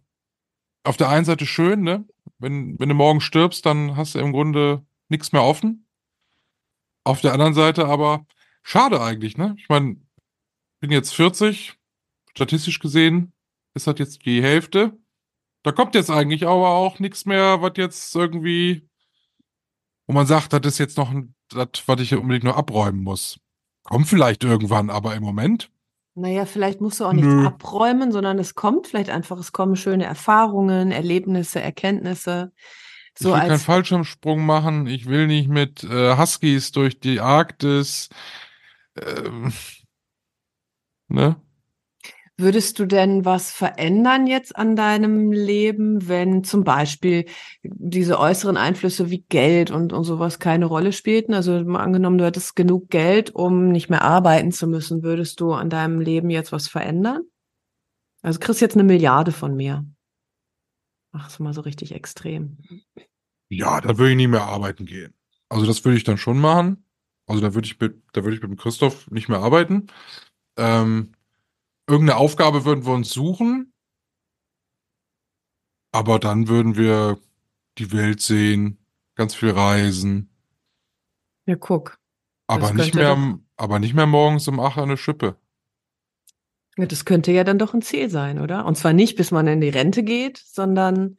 [0.85, 2.05] auf der einen Seite schön, ne?
[2.39, 5.87] Wenn, wenn du morgen stirbst, dann hast du im Grunde nichts mehr offen.
[7.05, 8.27] Auf der anderen Seite aber
[8.63, 9.55] schade eigentlich, ne?
[9.59, 9.97] Ich meine,
[10.81, 11.75] bin jetzt 40,
[12.35, 13.33] statistisch gesehen
[13.75, 14.99] ist das jetzt die Hälfte.
[15.63, 18.89] Da kommt jetzt eigentlich aber auch nichts mehr, was jetzt irgendwie,
[20.07, 23.39] wo man sagt, das ist jetzt noch ein, das, was ich unbedingt nur abräumen muss.
[23.85, 25.71] Kommt vielleicht irgendwann, aber im Moment.
[26.15, 27.47] Naja, vielleicht musst du auch nichts Nö.
[27.47, 32.53] abräumen, sondern es kommt vielleicht einfach, es kommen schöne Erfahrungen, Erlebnisse, Erkenntnisse.
[33.19, 38.09] So ich will keinen Fallschirmsprung machen, ich will nicht mit äh, Huskies durch die Arktis.
[38.97, 39.53] Ähm,
[41.09, 41.37] ne?
[42.43, 47.27] Würdest du denn was verändern jetzt an deinem Leben, wenn zum Beispiel
[47.63, 51.35] diese äußeren Einflüsse wie Geld und, und sowas keine Rolle spielten?
[51.35, 55.71] Also angenommen, du hättest genug Geld, um nicht mehr arbeiten zu müssen, würdest du an
[55.71, 57.23] deinem Leben jetzt was verändern?
[58.23, 59.87] Also kriegst jetzt eine Milliarde von mir.
[61.13, 62.59] Ach, ist mal so richtig extrem.
[63.51, 65.15] Ja, da würde ich nie mehr arbeiten gehen.
[65.49, 66.85] Also das würde ich dann schon machen.
[67.29, 69.87] Also da würde ich mit, da würde ich mit dem Christoph nicht mehr arbeiten.
[70.57, 71.13] Ähm,
[71.87, 73.73] irgendeine Aufgabe würden wir uns suchen,
[75.93, 77.19] aber dann würden wir
[77.79, 78.79] die Welt sehen,
[79.15, 80.35] ganz viel reisen.
[81.47, 81.99] Ja, guck.
[82.47, 83.39] Aber nicht mehr, doch...
[83.57, 85.37] aber nicht mehr morgens um 8 eine Schippe.
[86.77, 88.65] Ja, das könnte ja dann doch ein Ziel sein, oder?
[88.65, 91.19] Und zwar nicht, bis man in die Rente geht, sondern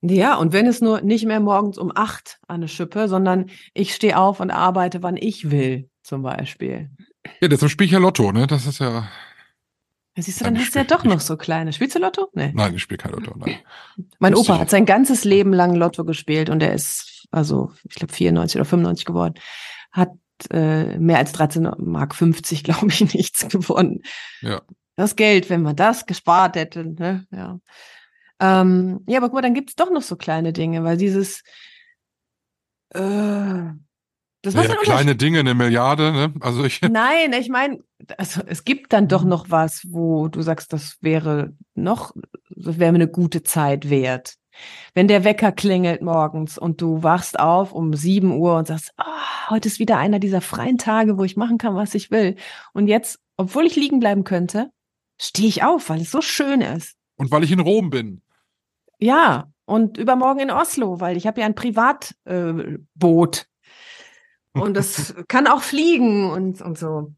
[0.00, 4.18] ja, und wenn es nur nicht mehr morgens um acht eine Schippe, sondern ich stehe
[4.18, 6.90] auf und arbeite, wann ich will, zum Beispiel.
[7.40, 8.46] Ja, deshalb spiele ich ja Lotto, ne?
[8.46, 9.08] Das ist ja.
[10.16, 11.72] Ja, siehst du, dann hast du ja doch noch so kleine.
[11.72, 12.28] Spielst du Lotto?
[12.34, 12.52] Nee.
[12.54, 13.56] Nein, ich spiele kein Lotto, nein.
[14.18, 18.12] mein Opa hat sein ganzes Leben lang Lotto gespielt und er ist, also, ich glaube,
[18.12, 19.34] 94 oder 95 geworden.
[19.90, 20.10] Hat
[20.50, 24.02] äh, mehr als 13 Mark 50, glaube ich, nichts gewonnen.
[24.40, 24.62] Ja.
[24.96, 27.26] Das Geld, wenn man das gespart hätte, ne?
[27.30, 27.58] Ja.
[28.38, 31.42] Ähm, ja, aber guck mal, dann gibt's doch noch so kleine Dinge, weil dieses
[32.90, 33.70] äh,
[34.42, 36.34] das ja, kleine Dinge, eine Milliarde, ne?
[36.40, 36.80] Also ich.
[36.90, 37.78] Nein, ich meine,
[38.18, 42.12] also es gibt dann doch noch was, wo du sagst, das wäre noch,
[42.50, 44.34] das wäre mir eine gute Zeit wert.
[44.94, 49.50] Wenn der Wecker klingelt morgens und du wachst auf um sieben Uhr und sagst, oh,
[49.50, 52.36] heute ist wieder einer dieser freien Tage, wo ich machen kann, was ich will.
[52.74, 54.70] Und jetzt, obwohl ich liegen bleiben könnte,
[55.20, 56.96] stehe ich auf, weil es so schön ist.
[57.16, 58.22] Und weil ich in Rom bin.
[58.98, 62.24] Ja, und übermorgen in Oslo, weil ich habe ja ein Privatboot.
[62.24, 63.44] Äh,
[64.54, 67.14] und das kann auch fliegen und, und so.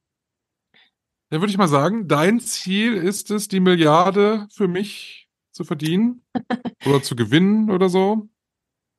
[1.31, 6.23] Dann würde ich mal sagen, dein Ziel ist es, die Milliarde für mich zu verdienen
[6.87, 8.29] oder zu gewinnen oder so.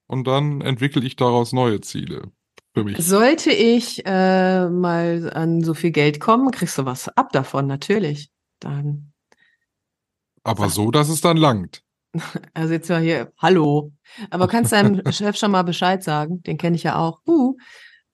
[0.07, 2.31] Und dann entwickle ich daraus neue Ziele.
[2.73, 2.97] für mich.
[2.97, 8.29] Sollte ich äh, mal an so viel Geld kommen, kriegst du was ab davon, natürlich.
[8.59, 9.13] Dann,
[10.43, 11.83] Aber so, dass es dann langt.
[12.53, 13.93] also jetzt mal hier, hallo.
[14.29, 17.57] Aber kannst deinem Chef schon mal Bescheid sagen, den kenne ich ja auch, uh,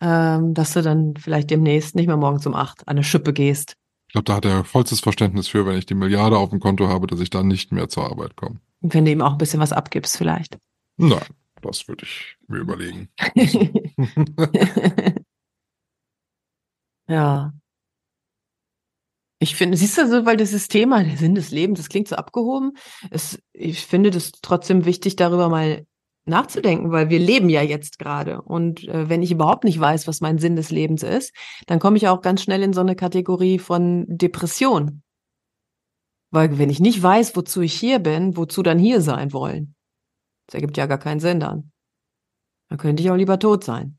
[0.01, 3.75] ähm, dass du dann vielleicht demnächst nicht mehr morgens um acht an eine Schippe gehst.
[4.07, 6.89] Ich glaube, da hat er vollstes Verständnis für, wenn ich die Milliarde auf dem Konto
[6.89, 8.59] habe, dass ich dann nicht mehr zur Arbeit komme.
[8.81, 10.57] Und wenn du ihm auch ein bisschen was abgibst, vielleicht.
[10.97, 11.21] Nein,
[11.61, 13.07] das würde ich mir überlegen.
[17.07, 17.53] ja.
[19.39, 22.15] Ich finde, siehst du so, weil dieses Thema, der Sinn des Lebens, das klingt so
[22.15, 22.73] abgehoben.
[23.09, 25.85] Es, ich finde das trotzdem wichtig, darüber mal
[26.25, 28.41] nachzudenken, weil wir leben ja jetzt gerade.
[28.41, 31.33] Und äh, wenn ich überhaupt nicht weiß, was mein Sinn des Lebens ist,
[31.67, 35.01] dann komme ich auch ganz schnell in so eine Kategorie von Depression.
[36.31, 39.75] Weil wenn ich nicht weiß, wozu ich hier bin, wozu dann hier sein wollen?
[40.47, 41.71] Das ergibt ja gar keinen Sinn dann.
[42.69, 43.97] Dann könnte ich auch lieber tot sein.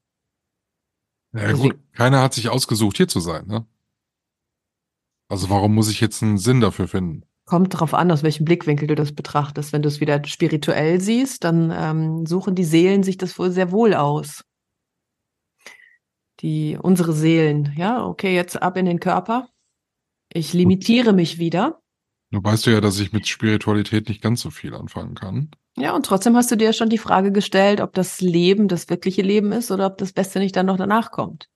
[1.35, 3.67] Ja gut, keiner hat sich ausgesucht, hier zu sein, ne?
[5.29, 7.25] Also warum muss ich jetzt einen Sinn dafür finden?
[7.53, 9.75] Kommt drauf an, aus welchem Blickwinkel du das betrachtest.
[9.75, 13.71] Wenn du es wieder spirituell siehst, dann ähm, suchen die Seelen sich das wohl sehr
[13.71, 14.43] wohl aus.
[16.41, 19.51] Die, unsere Seelen, ja, okay, jetzt ab in den Körper.
[20.33, 21.83] Ich limitiere mich wieder.
[22.31, 25.51] Du weißt ja, dass ich mit Spiritualität nicht ganz so viel anfangen kann.
[25.77, 29.21] Ja, und trotzdem hast du dir schon die Frage gestellt, ob das Leben das wirkliche
[29.21, 31.51] Leben ist oder ob das Beste nicht dann noch danach kommt.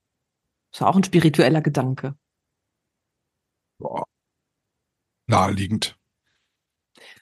[0.72, 2.14] Das war auch ein spiritueller Gedanke.
[3.78, 4.04] Boah.
[5.26, 5.96] Naheliegend.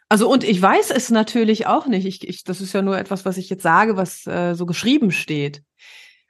[0.08, 2.06] Also und ich weiß es natürlich auch nicht.
[2.06, 5.10] Ich, ich, das ist ja nur etwas, was ich jetzt sage, was äh, so geschrieben
[5.10, 5.62] steht.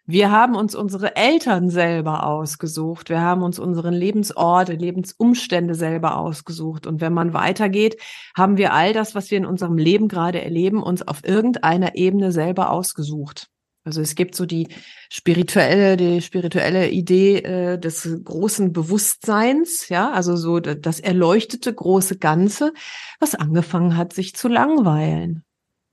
[0.06, 3.08] Wir haben uns unsere Eltern selber ausgesucht.
[3.08, 6.86] Wir haben uns unseren Lebensorte, Lebensumstände selber ausgesucht.
[6.86, 7.96] Und wenn man weitergeht,
[8.36, 12.32] haben wir all das, was wir in unserem Leben gerade erleben, uns auf irgendeiner Ebene
[12.32, 13.48] selber ausgesucht.
[13.84, 14.68] Also es gibt so die
[15.10, 22.72] spirituelle, die spirituelle Idee äh, des großen Bewusstseins, ja, also so das erleuchtete große Ganze,
[23.20, 25.44] was angefangen hat, sich zu langweilen.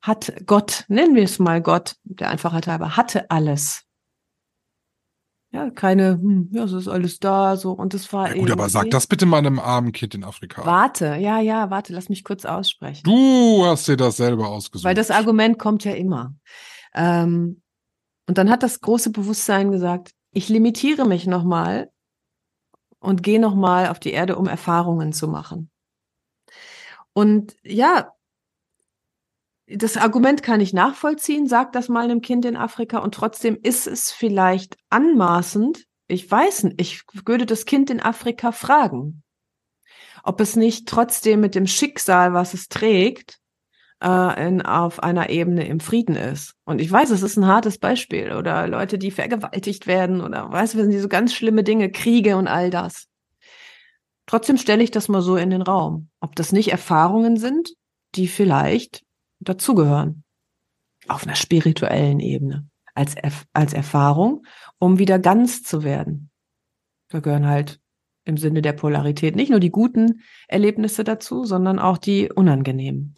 [0.01, 3.83] Hat Gott, nennen wir es mal Gott, der Einfachheit halber, hatte alles.
[5.53, 8.69] Ja, keine, hm, ja, es ist alles da, so, und es war Ja, gut, aber
[8.69, 10.65] sag das bitte mal einem armen Kind in Afrika.
[10.65, 13.03] Warte, ja, ja, warte, lass mich kurz aussprechen.
[13.03, 14.85] Du hast dir das selber ausgesucht.
[14.85, 16.33] Weil das Argument kommt ja immer.
[16.95, 17.61] Ähm,
[18.27, 21.91] und dann hat das große Bewusstsein gesagt, ich limitiere mich nochmal
[22.99, 25.69] und gehe nochmal auf die Erde, um Erfahrungen zu machen.
[27.13, 28.13] Und ja,
[29.67, 33.87] das Argument kann ich nachvollziehen, sagt das mal einem Kind in Afrika und trotzdem ist
[33.87, 35.85] es vielleicht anmaßend.
[36.07, 39.23] Ich weiß nicht, ich würde das Kind in Afrika fragen,
[40.23, 43.40] ob es nicht trotzdem mit dem Schicksal, was es trägt,
[44.01, 46.55] äh, in, auf einer Ebene im Frieden ist.
[46.65, 50.75] Und ich weiß, es ist ein hartes Beispiel oder Leute, die vergewaltigt werden oder weißt
[50.75, 53.07] du, diese ganz schlimme Dinge, Kriege und all das.
[54.25, 57.73] Trotzdem stelle ich das mal so in den Raum, ob das nicht Erfahrungen sind,
[58.15, 59.03] die vielleicht
[59.39, 60.23] dazugehören.
[61.07, 62.67] Auf einer spirituellen Ebene.
[62.93, 64.45] Als, Erf als Erfahrung,
[64.77, 66.29] um wieder ganz zu werden.
[67.09, 67.79] Da gehören halt
[68.25, 73.15] im Sinne der Polarität nicht nur die guten Erlebnisse dazu, sondern auch die unangenehmen.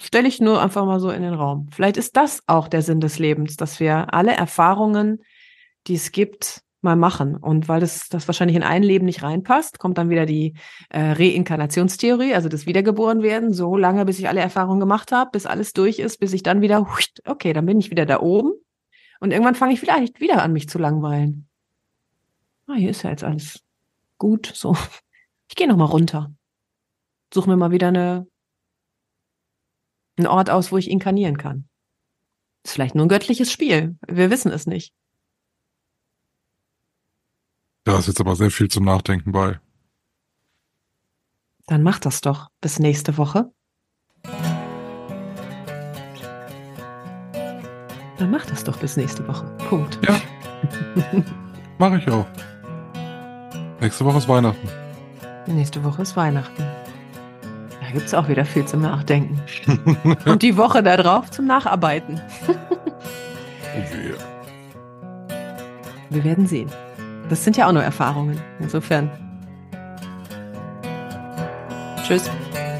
[0.00, 1.68] Stelle ich nur einfach mal so in den Raum.
[1.72, 5.22] Vielleicht ist das auch der Sinn des Lebens, dass wir alle Erfahrungen,
[5.86, 7.36] die es gibt, mal machen.
[7.36, 10.54] Und weil das, das wahrscheinlich in ein Leben nicht reinpasst, kommt dann wieder die
[10.88, 15.72] äh, Reinkarnationstheorie, also das Wiedergeborenwerden, so lange, bis ich alle Erfahrungen gemacht habe, bis alles
[15.72, 16.86] durch ist, bis ich dann wieder,
[17.26, 18.52] okay, dann bin ich wieder da oben.
[19.20, 21.48] Und irgendwann fange ich vielleicht wieder an, mich zu langweilen.
[22.66, 23.60] Ah, hier ist ja jetzt alles
[24.16, 24.50] gut.
[24.54, 24.74] So,
[25.48, 26.32] ich gehe noch mal runter.
[27.32, 28.26] Suche mir mal wieder eine,
[30.20, 31.68] einen Ort aus, wo ich inkarnieren kann.
[32.64, 33.96] Ist vielleicht nur ein göttliches Spiel.
[34.06, 34.92] Wir wissen es nicht.
[37.84, 39.58] Da ist jetzt aber sehr viel zum Nachdenken bei.
[41.66, 42.50] Dann mach das doch.
[42.60, 43.50] Bis nächste Woche.
[48.18, 49.46] Dann mach das doch bis nächste Woche.
[49.68, 49.98] Punkt.
[50.06, 50.20] Ja.
[51.78, 52.26] Mache ich auch.
[53.80, 54.68] Nächste Woche ist Weihnachten.
[55.46, 56.69] Nächste Woche ist Weihnachten.
[57.90, 59.42] Da gibt es auch wieder viel zum Nachdenken.
[60.24, 62.20] Und die Woche darauf zum Nacharbeiten.
[63.74, 64.14] Wir.
[66.10, 66.70] Wir werden sehen.
[67.28, 68.40] Das sind ja auch nur Erfahrungen.
[68.60, 69.10] Insofern.
[72.04, 72.30] Tschüss.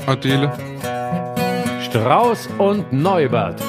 [0.06, 0.52] Adele.
[1.80, 3.60] Strauß und Neubert.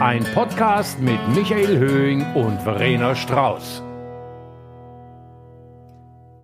[0.00, 3.82] Ein Podcast mit Michael Höhing und Verena Strauß.